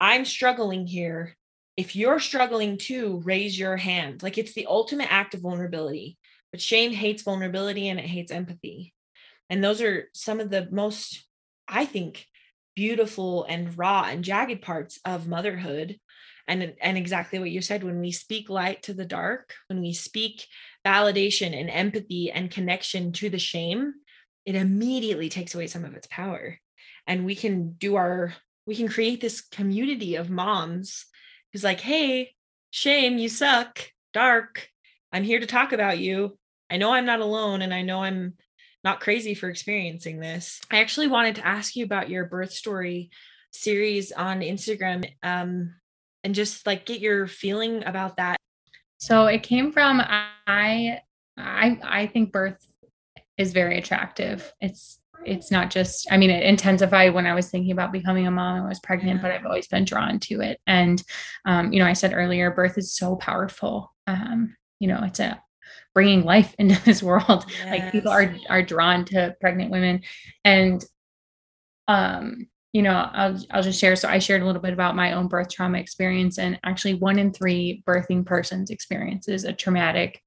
I'm 0.00 0.24
struggling 0.24 0.86
here. 0.86 1.36
If 1.76 1.94
you're 1.94 2.20
struggling 2.20 2.78
too, 2.78 3.20
raise 3.24 3.58
your 3.58 3.76
hand. 3.76 4.22
Like 4.22 4.38
it's 4.38 4.54
the 4.54 4.66
ultimate 4.66 5.12
act 5.12 5.34
of 5.34 5.40
vulnerability. 5.40 6.16
But 6.52 6.60
shame 6.60 6.92
hates 6.92 7.22
vulnerability 7.22 7.88
and 7.88 7.98
it 7.98 8.06
hates 8.06 8.32
empathy. 8.32 8.94
And 9.50 9.62
those 9.62 9.80
are 9.82 10.08
some 10.14 10.40
of 10.40 10.50
the 10.50 10.68
most, 10.70 11.24
I 11.68 11.84
think, 11.84 12.26
beautiful 12.74 13.44
and 13.44 13.76
raw 13.76 14.04
and 14.08 14.24
jagged 14.24 14.62
parts 14.62 14.98
of 15.04 15.28
motherhood. 15.28 15.98
And, 16.48 16.74
and 16.80 16.96
exactly 16.96 17.38
what 17.38 17.50
you 17.50 17.60
said 17.60 17.82
when 17.82 18.00
we 18.00 18.12
speak 18.12 18.48
light 18.48 18.84
to 18.84 18.94
the 18.94 19.04
dark, 19.04 19.54
when 19.68 19.80
we 19.80 19.92
speak 19.92 20.46
validation 20.86 21.58
and 21.58 21.68
empathy 21.68 22.30
and 22.30 22.50
connection 22.50 23.12
to 23.12 23.28
the 23.28 23.38
shame, 23.38 23.94
it 24.44 24.54
immediately 24.54 25.28
takes 25.28 25.54
away 25.54 25.66
some 25.66 25.84
of 25.84 25.94
its 25.94 26.06
power. 26.08 26.58
And 27.06 27.24
we 27.24 27.34
can 27.34 27.72
do 27.72 27.96
our, 27.96 28.32
we 28.66 28.76
can 28.76 28.88
create 28.88 29.20
this 29.20 29.40
community 29.40 30.14
of 30.14 30.30
moms 30.30 31.06
who's 31.52 31.64
like, 31.64 31.80
hey, 31.80 32.32
shame, 32.70 33.18
you 33.18 33.28
suck, 33.28 33.90
dark. 34.12 34.68
I'm 35.12 35.24
here 35.24 35.40
to 35.40 35.46
talk 35.46 35.72
about 35.72 35.98
you. 35.98 36.38
I 36.70 36.76
know 36.76 36.92
I'm 36.92 37.06
not 37.06 37.20
alone 37.20 37.62
and 37.62 37.74
I 37.74 37.82
know 37.82 38.02
I'm 38.02 38.34
not 38.84 39.00
crazy 39.00 39.34
for 39.34 39.48
experiencing 39.48 40.20
this. 40.20 40.60
I 40.70 40.78
actually 40.78 41.08
wanted 41.08 41.36
to 41.36 41.46
ask 41.46 41.74
you 41.74 41.84
about 41.84 42.10
your 42.10 42.24
birth 42.26 42.52
story 42.52 43.10
series 43.52 44.12
on 44.12 44.40
Instagram 44.40 45.10
um, 45.22 45.74
and 46.26 46.34
just 46.34 46.66
like 46.66 46.84
get 46.84 46.98
your 46.98 47.28
feeling 47.28 47.84
about 47.84 48.16
that. 48.16 48.36
So 48.98 49.26
it 49.26 49.44
came 49.44 49.70
from 49.70 50.02
I 50.04 50.98
I 51.38 51.78
I 51.84 52.06
think 52.08 52.32
birth 52.32 52.58
is 53.38 53.52
very 53.52 53.78
attractive. 53.78 54.52
It's 54.60 55.00
it's 55.24 55.50
not 55.50 55.70
just 55.70 56.06
i 56.12 56.16
mean 56.16 56.30
it 56.30 56.44
intensified 56.44 57.12
when 57.12 57.26
i 57.26 57.34
was 57.34 57.48
thinking 57.48 57.72
about 57.72 57.90
becoming 57.90 58.26
a 58.26 58.30
mom 58.30 58.64
i 58.64 58.68
was 58.68 58.78
pregnant 58.80 59.20
but 59.20 59.32
i've 59.32 59.46
always 59.46 59.66
been 59.66 59.84
drawn 59.84 60.20
to 60.20 60.40
it 60.40 60.60
and 60.66 61.02
um, 61.46 61.72
you 61.72 61.80
know 61.80 61.86
i 61.86 61.94
said 61.94 62.12
earlier 62.12 62.50
birth 62.52 62.76
is 62.76 62.94
so 62.94 63.16
powerful 63.16 63.92
um, 64.06 64.54
you 64.78 64.86
know 64.86 65.00
it's 65.02 65.18
a 65.18 65.42
bringing 65.94 66.22
life 66.22 66.54
into 66.58 66.80
this 66.84 67.02
world 67.02 67.46
yes. 67.48 67.70
like 67.70 67.90
people 67.90 68.12
are 68.12 68.36
are 68.50 68.62
drawn 68.62 69.06
to 69.06 69.34
pregnant 69.40 69.70
women 69.70 70.02
and 70.44 70.84
um 71.88 72.46
you 72.76 72.82
know 72.82 73.08
I'll, 73.14 73.42
I'll 73.50 73.62
just 73.62 73.80
share. 73.80 73.96
So 73.96 74.06
i 74.06 74.18
shared 74.18 74.42
a 74.42 74.44
little 74.44 74.60
bit 74.60 74.74
about 74.74 74.94
my 74.94 75.12
own 75.12 75.28
birth 75.28 75.48
trauma 75.48 75.78
experience 75.78 76.38
and 76.38 76.60
actually 76.62 76.92
one 76.92 77.18
in 77.18 77.32
three 77.32 77.82
birthing 77.88 78.26
persons 78.26 78.68
experiences 78.68 79.44
a 79.44 79.52
traumatic 79.54 80.20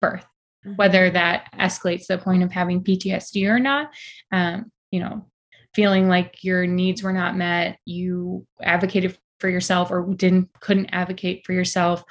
birth 0.00 0.24
mm-hmm. 0.64 0.76
whether 0.76 1.10
that 1.10 1.50
escalates 1.58 2.06
to 2.06 2.16
the 2.16 2.22
point 2.22 2.42
of 2.42 2.50
having 2.50 2.82
ptsd 2.82 3.46
or 3.46 3.58
not. 3.58 3.90
Um, 4.32 4.72
you 4.90 5.00
know 5.00 5.26
feeling 5.74 6.08
like 6.08 6.42
your 6.42 6.66
needs 6.66 7.02
were 7.02 7.12
not 7.12 7.36
met 7.36 7.78
you 7.84 8.46
advocated 8.62 9.18
for 9.38 9.50
yourself 9.50 9.90
or 9.90 10.14
didn't 10.14 10.48
couldn't 10.60 10.86
advocate 10.86 11.44
for 11.44 11.52
yourself. 11.52 12.02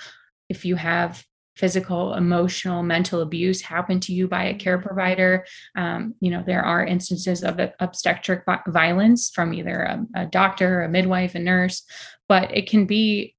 If 0.50 0.66
you 0.66 0.76
have 0.76 1.24
physical, 1.56 2.14
emotional, 2.14 2.84
mental 2.84 3.22
abuse 3.22 3.62
happen 3.62 4.00
to 4.00 4.14
you 4.14 4.28
by 4.28 4.46
a 4.46 4.54
care 4.54 4.78
provider. 4.78 5.46
Um, 5.76 6.16
you 6.20 6.32
know, 6.32 6.44
there 6.46 6.64
are 6.64 6.86
instances 6.86 7.44
of 7.44 7.60
obstetric 7.80 8.44
violence 8.68 9.30
from 9.30 9.54
either 9.54 9.82
a, 9.82 10.06
a 10.16 10.26
doctor, 10.26 10.82
a 10.82 10.90
midwife, 10.90 11.36
a 11.36 11.40
nurse, 11.40 11.84
but 12.28 12.56
it 12.56 12.70
can 12.70 12.86
be 12.86 13.36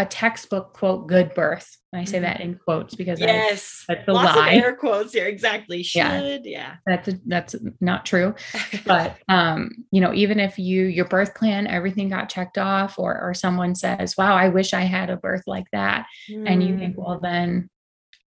a 0.00 0.06
textbook 0.06 0.72
quote 0.72 1.06
good 1.06 1.34
birth. 1.34 1.76
And 1.92 2.00
I 2.00 2.04
say 2.04 2.20
that 2.20 2.40
in 2.40 2.54
quotes 2.54 2.94
because 2.94 3.20
yes, 3.20 3.84
I, 3.88 3.94
that's 3.94 4.08
a 4.08 4.12
Lots 4.12 4.36
lie. 4.36 4.52
Of 4.52 4.62
air 4.62 4.76
quotes 4.76 5.12
here, 5.12 5.26
exactly. 5.26 5.82
Should 5.82 5.98
yeah, 5.98 6.38
yeah. 6.42 6.76
That's 6.86 7.08
a, 7.08 7.18
that's 7.26 7.54
not 7.80 8.06
true. 8.06 8.34
but 8.86 9.18
um, 9.28 9.70
you 9.90 10.00
know, 10.00 10.14
even 10.14 10.40
if 10.40 10.58
you 10.58 10.84
your 10.84 11.04
birth 11.04 11.34
plan 11.34 11.66
everything 11.66 12.08
got 12.08 12.30
checked 12.30 12.56
off, 12.56 12.98
or 12.98 13.20
or 13.20 13.34
someone 13.34 13.74
says, 13.74 14.16
"Wow, 14.16 14.36
I 14.36 14.48
wish 14.48 14.72
I 14.72 14.82
had 14.82 15.10
a 15.10 15.16
birth 15.16 15.42
like 15.46 15.66
that," 15.72 16.06
mm. 16.30 16.44
and 16.46 16.62
you 16.62 16.78
think, 16.78 16.96
well, 16.96 17.20
then 17.20 17.68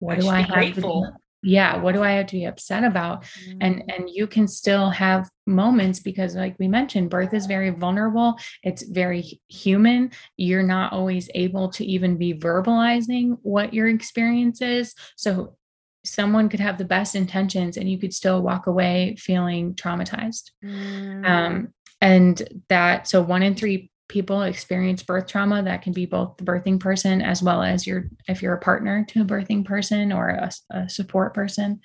what 0.00 0.16
I 0.16 0.20
do 0.20 0.28
I 0.28 0.40
have 0.40 0.50
grateful. 0.50 1.14
Yeah 1.42 1.76
what 1.76 1.92
do 1.92 2.02
i 2.02 2.12
have 2.12 2.26
to 2.26 2.36
be 2.36 2.44
upset 2.44 2.84
about? 2.84 3.24
Mm. 3.48 3.58
and 3.60 3.92
and 3.92 4.10
you 4.10 4.26
can 4.26 4.46
still 4.46 4.90
have 4.90 5.28
moments 5.50 6.00
because 6.00 6.34
like 6.34 6.56
we 6.58 6.68
mentioned 6.68 7.10
birth 7.10 7.34
is 7.34 7.46
very 7.46 7.70
vulnerable. 7.70 8.38
It's 8.62 8.82
very 8.82 9.40
human. 9.48 10.12
You're 10.36 10.62
not 10.62 10.92
always 10.92 11.28
able 11.34 11.70
to 11.72 11.84
even 11.84 12.16
be 12.16 12.34
verbalizing 12.34 13.38
what 13.42 13.74
your 13.74 13.88
experience 13.88 14.62
is. 14.62 14.94
So 15.16 15.56
someone 16.04 16.48
could 16.48 16.60
have 16.60 16.78
the 16.78 16.84
best 16.84 17.14
intentions 17.14 17.76
and 17.76 17.90
you 17.90 17.98
could 17.98 18.14
still 18.14 18.40
walk 18.40 18.66
away 18.66 19.16
feeling 19.18 19.74
traumatized. 19.74 20.50
Mm. 20.64 21.28
um, 21.28 21.74
and 22.00 22.42
that 22.68 23.06
so 23.06 23.20
one 23.20 23.42
in 23.42 23.54
three 23.54 23.90
people 24.10 24.42
experience 24.42 25.04
birth 25.04 25.28
trauma 25.28 25.62
that 25.62 25.82
can 25.82 25.92
be 25.92 26.04
both 26.04 26.36
the 26.36 26.44
birthing 26.44 26.80
person 26.80 27.22
as 27.22 27.42
well 27.42 27.62
as 27.62 27.86
your 27.86 28.10
if 28.28 28.42
you're 28.42 28.54
a 28.54 28.60
partner 28.60 29.06
to 29.08 29.22
a 29.22 29.24
birthing 29.24 29.64
person 29.64 30.12
or 30.12 30.30
a, 30.30 30.50
a 30.70 30.88
support 30.88 31.32
person. 31.32 31.80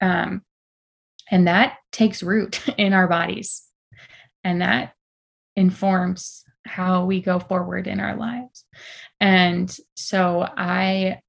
Um, 0.00 0.42
and 1.30 1.46
that 1.46 1.78
takes 1.92 2.22
root 2.22 2.60
in 2.76 2.92
our 2.92 3.06
bodies. 3.06 3.62
And 4.44 4.60
that 4.60 4.94
informs 5.54 6.42
how 6.66 7.04
we 7.04 7.20
go 7.20 7.38
forward 7.38 7.86
in 7.86 8.00
our 8.00 8.16
lives. 8.16 8.64
And 9.20 9.74
so 9.94 10.46
i 10.56 11.20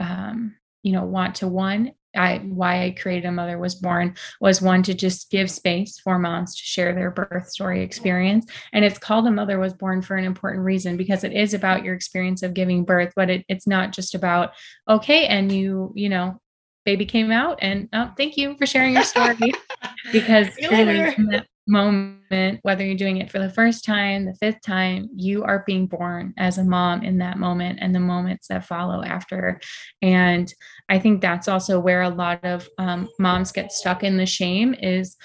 um, 0.00 0.56
you 0.82 0.92
know 0.92 1.04
want 1.04 1.36
to 1.36 1.46
one 1.46 1.92
I 2.14 2.38
why 2.38 2.84
I 2.84 2.90
created 2.90 3.26
a 3.26 3.32
mother 3.32 3.58
was 3.58 3.74
born 3.74 4.14
was 4.40 4.62
one 4.62 4.82
to 4.84 4.94
just 4.94 5.30
give 5.30 5.50
space 5.50 5.98
for 5.98 6.18
moms 6.18 6.56
to 6.56 6.62
share 6.62 6.94
their 6.94 7.10
birth 7.10 7.50
story 7.50 7.82
experience. 7.82 8.46
And 8.72 8.84
it's 8.84 8.98
called 8.98 9.26
a 9.26 9.30
mother 9.30 9.58
was 9.58 9.74
born 9.74 10.02
for 10.02 10.16
an 10.16 10.24
important 10.24 10.64
reason 10.64 10.96
because 10.96 11.24
it 11.24 11.32
is 11.32 11.54
about 11.54 11.84
your 11.84 11.94
experience 11.94 12.42
of 12.42 12.54
giving 12.54 12.84
birth, 12.84 13.12
but 13.16 13.30
it, 13.30 13.44
it's 13.48 13.66
not 13.66 13.92
just 13.92 14.14
about 14.14 14.52
okay, 14.88 15.26
and 15.26 15.50
you 15.50 15.92
you 15.94 16.08
know 16.08 16.40
baby 16.84 17.06
came 17.06 17.30
out 17.30 17.58
and 17.62 17.88
oh, 17.94 18.12
thank 18.16 18.36
you 18.36 18.56
for 18.58 18.66
sharing 18.66 18.92
your 18.92 19.04
story 19.04 19.52
because 20.12 20.48
in 20.58 21.26
that 21.26 21.46
moment 21.66 22.58
whether 22.62 22.84
you're 22.84 22.94
doing 22.94 23.16
it 23.16 23.30
for 23.30 23.38
the 23.38 23.50
first 23.50 23.84
time 23.84 24.26
the 24.26 24.34
fifth 24.34 24.60
time 24.60 25.08
you 25.14 25.42
are 25.44 25.64
being 25.66 25.86
born 25.86 26.34
as 26.36 26.58
a 26.58 26.64
mom 26.64 27.02
in 27.02 27.18
that 27.18 27.38
moment 27.38 27.78
and 27.80 27.94
the 27.94 28.00
moments 28.00 28.48
that 28.48 28.66
follow 28.66 29.02
after 29.02 29.58
and 30.02 30.52
i 30.90 30.98
think 30.98 31.22
that's 31.22 31.48
also 31.48 31.80
where 31.80 32.02
a 32.02 32.08
lot 32.08 32.44
of 32.44 32.68
um, 32.78 33.08
moms 33.18 33.50
get 33.50 33.72
stuck 33.72 34.02
in 34.04 34.18
the 34.18 34.26
shame 34.26 34.74
is 34.74 35.16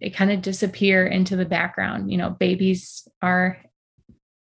they 0.00 0.10
kind 0.10 0.32
of 0.32 0.42
disappear 0.42 1.06
into 1.06 1.36
the 1.36 1.44
background 1.44 2.10
you 2.10 2.18
know 2.18 2.30
babies 2.30 3.06
are 3.22 3.58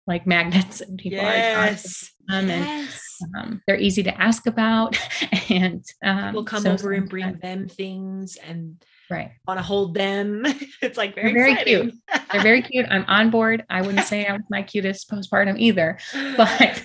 like 0.06 0.26
magnets 0.26 0.80
and 0.80 0.98
people 0.98 1.18
yes. 1.18 2.10
are 2.28 2.40
them 2.40 2.48
yes. 2.48 3.00
and 3.20 3.36
um, 3.36 3.62
they're 3.66 3.80
easy 3.80 4.02
to 4.02 4.20
ask 4.20 4.46
about 4.46 4.98
and 5.50 5.84
um, 6.04 6.32
we'll 6.32 6.44
come 6.44 6.62
so 6.62 6.72
over 6.72 6.92
and 6.92 7.08
bring 7.08 7.34
them 7.38 7.68
things 7.68 8.36
and 8.36 8.82
right. 9.10 9.32
Want 9.46 9.58
to 9.58 9.64
hold 9.64 9.94
them? 9.94 10.44
It's 10.82 10.98
like 10.98 11.14
very, 11.14 11.32
very 11.32 11.56
cute. 11.56 11.94
they're 12.30 12.42
very 12.42 12.60
cute. 12.70 12.84
I'm 12.90 13.06
on 13.08 13.30
board. 13.30 13.64
I 13.70 13.80
wouldn't 13.80 14.06
say 14.06 14.26
i 14.26 14.32
was 14.32 14.42
my 14.50 14.62
cutest 14.62 15.10
postpartum 15.10 15.58
either 15.58 15.98
but 16.36 16.82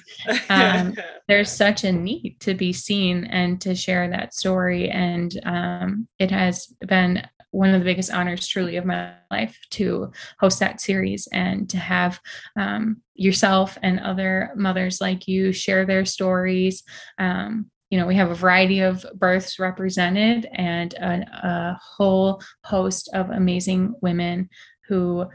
um, 0.49 0.95
there's 1.27 1.51
such 1.51 1.83
a 1.83 1.91
need 1.91 2.37
to 2.39 2.53
be 2.53 2.71
seen 2.71 3.25
and 3.25 3.59
to 3.61 3.75
share 3.75 4.09
that 4.09 4.33
story 4.33 4.89
and 4.89 5.39
um, 5.45 6.07
it 6.17 6.31
has 6.31 6.67
been 6.87 7.27
one 7.51 7.73
of 7.73 7.79
the 7.81 7.85
biggest 7.85 8.11
honors 8.11 8.47
truly 8.47 8.77
of 8.77 8.85
my 8.85 9.11
life 9.31 9.57
to 9.71 10.11
host 10.39 10.59
that 10.59 10.79
series 10.79 11.27
and 11.33 11.69
to 11.69 11.77
have 11.77 12.19
um, 12.55 13.01
yourself 13.15 13.77
and 13.81 13.99
other 13.99 14.51
mothers 14.55 15.01
like 15.01 15.27
you 15.27 15.51
share 15.51 15.85
their 15.85 16.05
stories 16.05 16.83
um, 17.17 17.69
you 17.89 17.97
know, 17.97 18.05
we 18.05 18.15
have 18.15 18.29
a 18.29 18.35
variety 18.35 18.81
of 18.81 19.05
births 19.15 19.59
represented 19.59 20.47
and 20.53 20.93
a, 20.93 21.77
whole 21.81 22.41
host 22.63 23.09
of 23.13 23.29
amazing 23.29 23.93
women 24.01 24.49
who 24.87 25.25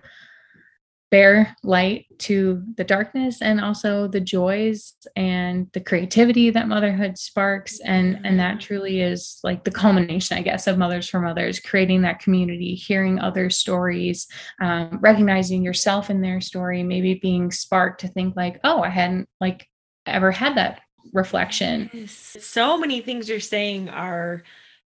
bear 1.10 1.54
light 1.62 2.06
to 2.18 2.60
the 2.76 2.82
darkness 2.82 3.40
and 3.40 3.60
also 3.60 4.08
the 4.08 4.20
joys 4.20 4.94
and 5.14 5.70
the 5.72 5.80
creativity 5.80 6.50
that 6.50 6.66
motherhood 6.66 7.16
sparks. 7.18 7.78
And 7.84 8.18
and 8.24 8.38
that 8.40 8.60
truly 8.60 9.00
is 9.00 9.38
like 9.44 9.62
the 9.62 9.70
culmination 9.70 10.36
i 10.36 10.42
guess 10.42 10.66
of 10.66 10.78
mothers 10.78 11.08
for 11.08 11.20
mothers 11.20 11.60
creating 11.60 12.02
that 12.02 12.18
community 12.18 12.74
hearing 12.74 13.20
other 13.20 13.48
stories 13.48 14.26
um, 14.60 14.98
recognizing 15.00 15.62
yourself 15.62 16.10
in 16.10 16.20
their 16.20 16.40
story 16.40 16.82
maybe 16.82 17.14
being 17.14 17.50
sparked 17.52 18.00
to 18.00 18.08
think 18.08 18.34
like 18.34 18.58
oh 18.64 18.82
i 18.82 18.88
hadn't 18.88 19.28
like 19.40 19.68
ever 20.06 20.32
had 20.32 20.56
that 20.56 20.80
reflection. 21.12 22.08
So 22.08 22.78
many 22.78 23.00
things 23.00 23.28
you're 23.28 23.40
saying 23.40 23.88
are 23.88 24.42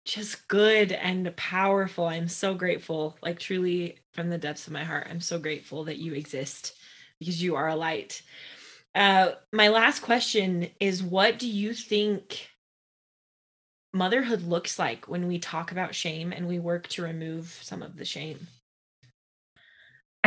just 0.06 0.48
good 0.48 0.94
and 0.94 1.36
powerful. 1.36 2.06
I'm 2.06 2.28
so 2.30 2.54
grateful, 2.54 3.18
like 3.22 3.40
truly 3.40 3.98
from 4.14 4.30
the 4.30 4.38
depths 4.38 4.68
of 4.68 4.74
my 4.74 4.84
heart. 4.84 5.08
I'm 5.10 5.22
so 5.22 5.38
grateful 5.38 5.84
that 5.86 5.98
you 5.98 6.14
exist 6.14 6.76
because 7.20 7.42
you 7.42 7.56
are 7.56 7.68
a 7.68 7.76
light. 7.76 8.22
Uh, 8.96 9.32
my 9.52 9.68
last 9.68 10.00
question 10.02 10.70
is 10.80 11.04
what 11.04 11.38
do 11.38 11.48
you 11.48 11.74
think 11.74 12.50
motherhood 13.94 14.44
looks 14.44 14.80
like 14.80 15.08
when 15.08 15.28
we 15.28 15.40
talk 15.40 15.72
about 15.72 15.94
shame 15.94 16.32
and 16.32 16.48
we 16.48 16.60
work 16.60 16.88
to 16.88 17.04
remove 17.04 17.60
some 17.62 17.84
of 17.84 17.98
the 17.98 18.06
shame? 18.06 18.48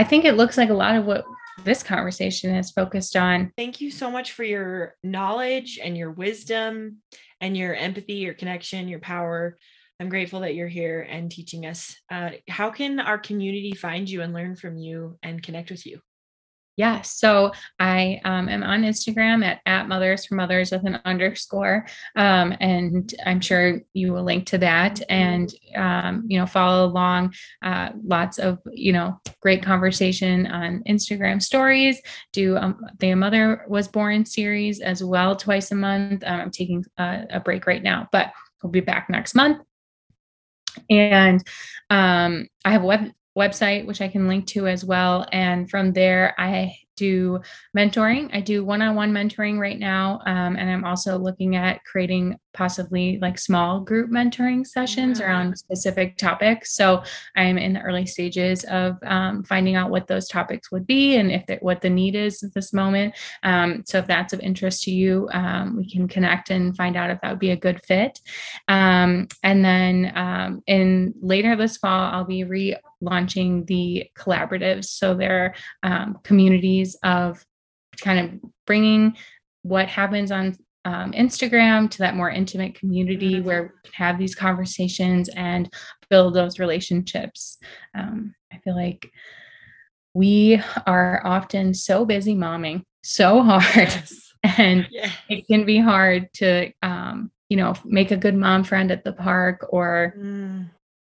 I 0.01 0.05
think 0.05 0.25
it 0.25 0.39
looks 0.39 0.57
like 0.57 0.71
a 0.71 0.75
lot 0.75 0.97
of 0.97 1.05
what 1.05 1.27
this 1.63 1.83
conversation 1.83 2.55
is 2.55 2.71
focused 2.71 3.17
on. 3.17 3.53
Thank 3.55 3.83
you 3.83 3.91
so 3.91 4.11
much 4.11 4.33
for 4.33 4.45
your 4.45 4.95
knowledge 5.05 5.79
and 5.79 5.95
your 5.95 6.11
wisdom 6.11 7.03
and 7.43 7.55
your 7.55 7.75
empathy, 7.75 8.15
your 8.15 8.33
connection, 8.33 8.89
your 8.89 9.01
power. 9.01 9.59
I'm 10.01 10.09
grateful 10.09 10.41
that 10.41 10.55
you're 10.55 10.69
here 10.69 11.03
and 11.03 11.31
teaching 11.31 11.67
us. 11.67 11.95
Uh, 12.11 12.31
how 12.49 12.71
can 12.71 12.99
our 12.99 13.19
community 13.19 13.73
find 13.75 14.09
you 14.09 14.23
and 14.23 14.33
learn 14.33 14.57
from 14.57 14.79
you 14.79 15.19
and 15.23 15.43
connect 15.43 15.71
with 15.71 15.85
you? 15.85 16.01
Yeah, 16.81 17.03
so 17.03 17.53
I 17.79 18.23
um, 18.25 18.49
am 18.49 18.63
on 18.63 18.85
Instagram 18.85 19.45
at, 19.45 19.61
at 19.67 19.87
mothers 19.87 20.25
for 20.25 20.35
mothers 20.35 20.71
with 20.71 20.87
an 20.87 20.99
underscore. 21.05 21.87
Um, 22.17 22.57
and 22.59 23.13
I'm 23.27 23.43
sure 23.43 23.83
you 23.93 24.15
will 24.15 24.23
link 24.23 24.47
to 24.47 24.57
that 24.57 25.03
and, 25.11 25.53
um, 25.77 26.25
you 26.27 26.39
know, 26.39 26.47
follow 26.47 26.87
along. 26.87 27.35
Uh, 27.63 27.91
lots 28.03 28.39
of, 28.39 28.61
you 28.73 28.95
know, 28.95 29.21
great 29.43 29.63
conversation 29.63 30.47
on 30.47 30.83
Instagram 30.89 31.43
stories. 31.43 32.01
Do 32.33 32.57
um, 32.57 32.81
the 32.99 33.15
Mother 33.15 33.67
Was 33.69 33.87
Born 33.87 34.25
series 34.25 34.81
as 34.81 35.05
well 35.05 35.37
twice 35.37 35.73
a 35.73 35.75
month. 35.75 36.25
Um, 36.25 36.41
I'm 36.41 36.51
taking 36.51 36.83
a, 36.97 37.27
a 37.29 37.41
break 37.41 37.67
right 37.67 37.83
now, 37.83 38.09
but 38.11 38.33
we'll 38.63 38.73
be 38.73 38.81
back 38.81 39.11
next 39.11 39.35
month. 39.35 39.59
And 40.89 41.47
um, 41.91 42.47
I 42.65 42.71
have 42.71 42.85
a 42.85 42.87
web 42.87 43.13
website, 43.41 43.87
which 43.87 44.01
I 44.01 44.09
can 44.09 44.29
link 44.29 44.47
to 44.49 44.67
as 44.67 44.85
well. 44.85 45.27
And 45.33 45.69
from 45.71 45.93
there, 45.93 46.35
I 46.39 46.77
do 47.01 47.41
mentoring. 47.77 48.29
I 48.35 48.43
do 48.43 48.63
one 48.63 48.83
on 48.83 48.95
one 48.95 49.13
mentoring 49.13 49.59
right 49.59 49.79
now. 49.79 50.21
Um, 50.27 50.57
and 50.57 50.71
I'm 50.71 50.85
also 50.85 51.19
looking 51.19 51.57
at 51.57 51.83
creating 51.85 52.39
possibly 52.53 53.19
like 53.23 53.39
small 53.39 53.81
group 53.81 54.11
mentoring 54.11 54.67
sessions 54.67 55.19
yeah. 55.19 55.27
around 55.27 55.57
specific 55.57 56.19
topics. 56.19 56.75
So 56.75 57.03
I'm 57.37 57.57
in 57.59 57.75
the 57.75 57.81
early 57.81 58.07
stages 58.07 58.65
of 58.65 58.99
um, 59.05 59.45
finding 59.45 59.77
out 59.77 59.91
what 59.91 60.09
those 60.09 60.29
topics 60.29 60.71
would 60.71 60.87
be 60.87 61.17
and 61.17 61.31
if 61.31 61.47
that, 61.47 61.63
what 61.63 61.81
the 61.81 61.91
need 61.91 62.15
is 62.15 62.43
at 62.43 62.53
this 62.53 62.73
moment. 62.73 63.15
Um, 63.43 63.83
so 63.87 63.99
if 63.99 64.07
that's 64.07 64.33
of 64.33 64.41
interest 64.41 64.83
to 64.85 64.91
you, 64.91 65.29
um, 65.33 65.77
we 65.77 65.89
can 65.89 66.09
connect 66.09 66.51
and 66.51 66.77
find 66.77 66.97
out 66.97 67.11
if 67.11 67.21
that 67.23 67.31
would 67.31 67.39
be 67.39 67.53
a 67.53 67.57
good 67.57 67.81
fit. 67.85 68.19
Um, 68.69 69.29
and 69.43 69.65
then 69.65 70.13
um, 70.15 70.63
in 70.67 71.15
later 71.21 71.57
this 71.57 71.77
fall, 71.77 72.13
I'll 72.13 72.25
be 72.25 72.45
relaunching 72.45 73.67
the 73.67 74.07
collaboratives. 74.17 74.87
So 74.87 75.15
they're 75.15 75.55
um, 75.83 76.19
communities 76.25 76.90
of 77.03 77.45
kind 78.01 78.19
of 78.19 78.51
bringing 78.67 79.17
what 79.63 79.89
happens 79.89 80.31
on 80.31 80.57
um, 80.85 81.13
Instagram 81.13 81.91
to 81.91 81.99
that 81.99 82.17
more 82.17 82.31
intimate 82.31 82.75
community 82.75 83.35
mm-hmm. 83.35 83.47
where 83.47 83.63
we 83.63 83.91
can 83.91 83.93
have 83.93 84.19
these 84.19 84.35
conversations 84.35 85.29
and 85.31 85.73
build 86.09 86.35
those 86.35 86.59
relationships. 86.59 87.59
Um, 87.95 88.35
I 88.53 88.59
feel 88.59 88.75
like 88.75 89.11
we 90.15 90.61
are 90.87 91.21
often 91.25 91.75
so 91.75 92.05
busy 92.05 92.35
momming 92.35 92.83
so 93.03 93.43
hard, 93.43 93.63
yes. 93.75 94.33
and 94.59 94.89
yeah. 94.91 95.11
it 95.29 95.47
can 95.47 95.65
be 95.65 95.79
hard 95.79 96.33
to 96.35 96.73
um, 96.83 97.31
you 97.51 97.57
know, 97.57 97.75
make 97.85 98.13
a 98.13 98.17
good 98.17 98.37
mom 98.37 98.65
friend 98.65 98.91
at 98.91 99.05
the 99.05 99.13
park 99.13 99.67
or, 99.71 100.15
mm. 100.17 100.71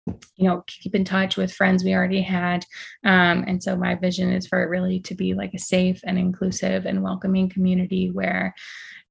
You 0.05 0.47
know, 0.47 0.63
keep 0.67 0.93
in 0.93 1.03
touch 1.03 1.37
with 1.37 1.53
friends 1.53 1.83
we 1.83 1.93
already 1.93 2.21
had. 2.21 2.63
Um, 3.03 3.43
and 3.47 3.61
so 3.61 3.75
my 3.75 3.95
vision 3.95 4.31
is 4.31 4.47
for 4.47 4.61
it 4.61 4.69
really 4.69 4.99
to 5.01 5.15
be 5.15 5.33
like 5.33 5.53
a 5.53 5.59
safe 5.59 6.01
and 6.05 6.17
inclusive 6.17 6.85
and 6.85 7.03
welcoming 7.03 7.49
community 7.49 8.11
where, 8.11 8.53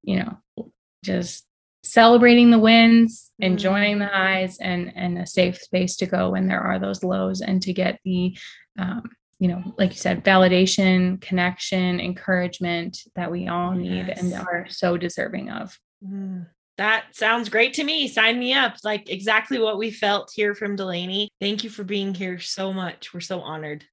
you 0.03 0.17
know, 0.17 0.71
just 1.03 1.45
celebrating 1.83 2.49
the 2.49 2.59
wins, 2.59 3.31
mm. 3.41 3.45
enjoying 3.45 3.99
the 3.99 4.07
highs 4.07 4.57
and 4.59 4.91
and 4.95 5.17
a 5.17 5.27
safe 5.27 5.57
space 5.57 5.95
to 5.97 6.05
go 6.05 6.31
when 6.31 6.47
there 6.47 6.61
are 6.61 6.79
those 6.79 7.03
lows 7.03 7.41
and 7.41 7.61
to 7.63 7.73
get 7.73 7.99
the 8.05 8.37
um, 8.79 9.03
you 9.37 9.49
know, 9.49 9.61
like 9.77 9.91
you 9.91 9.97
said, 9.97 10.23
validation, 10.23 11.19
connection, 11.19 11.99
encouragement 11.99 12.99
that 13.15 13.29
we 13.29 13.47
all 13.47 13.71
need 13.71 14.07
yes. 14.07 14.21
and 14.21 14.33
are 14.33 14.65
so 14.69 14.95
deserving 14.95 15.49
of. 15.49 15.77
Mm. 16.03 16.47
That 16.77 17.05
sounds 17.13 17.47
great 17.47 17.73
to 17.75 17.83
me. 17.83 18.07
Sign 18.07 18.37
me 18.37 18.53
up. 18.53 18.75
Like 18.83 19.09
exactly 19.09 19.59
what 19.59 19.77
we 19.77 19.91
felt 19.91 20.31
here 20.33 20.53
from 20.53 20.75
Delaney. 20.75 21.29
Thank 21.39 21.63
you 21.63 21.69
for 21.69 21.83
being 21.83 22.13
here 22.13 22.39
so 22.39 22.73
much. 22.73 23.13
We're 23.13 23.21
so 23.21 23.39
honored. 23.39 23.85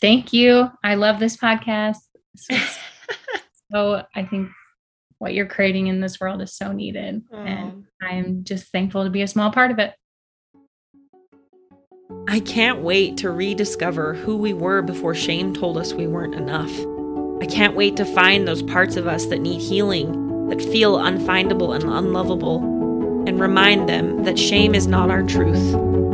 Thank 0.00 0.32
you. 0.32 0.70
I 0.82 0.96
love 0.96 1.20
this 1.20 1.36
podcast. 1.36 1.98
so 3.72 4.02
I 4.14 4.24
think 4.24 4.48
what 5.18 5.34
you're 5.34 5.46
creating 5.46 5.86
in 5.86 6.00
this 6.00 6.18
world 6.18 6.42
is 6.42 6.54
so 6.54 6.72
needed. 6.72 7.22
And 7.32 7.84
I'm 8.02 8.42
just 8.42 8.72
thankful 8.72 9.04
to 9.04 9.10
be 9.10 9.22
a 9.22 9.28
small 9.28 9.52
part 9.52 9.70
of 9.70 9.78
it. 9.78 9.94
I 12.26 12.40
can't 12.40 12.80
wait 12.80 13.18
to 13.18 13.30
rediscover 13.30 14.14
who 14.14 14.36
we 14.36 14.52
were 14.52 14.82
before 14.82 15.14
shame 15.14 15.54
told 15.54 15.78
us 15.78 15.92
we 15.92 16.08
weren't 16.08 16.34
enough. 16.34 16.72
I 17.40 17.46
can't 17.46 17.76
wait 17.76 17.96
to 17.98 18.04
find 18.04 18.48
those 18.48 18.62
parts 18.62 18.96
of 18.96 19.06
us 19.06 19.26
that 19.26 19.38
need 19.38 19.60
healing 19.60 20.29
that 20.50 20.60
feel 20.60 20.98
unfindable 20.98 21.74
and 21.74 21.84
unlovable, 21.84 22.58
and 23.26 23.40
remind 23.40 23.88
them 23.88 24.24
that 24.24 24.38
shame 24.38 24.74
is 24.74 24.86
not 24.86 25.10
our 25.10 25.22
truth. 25.22 26.09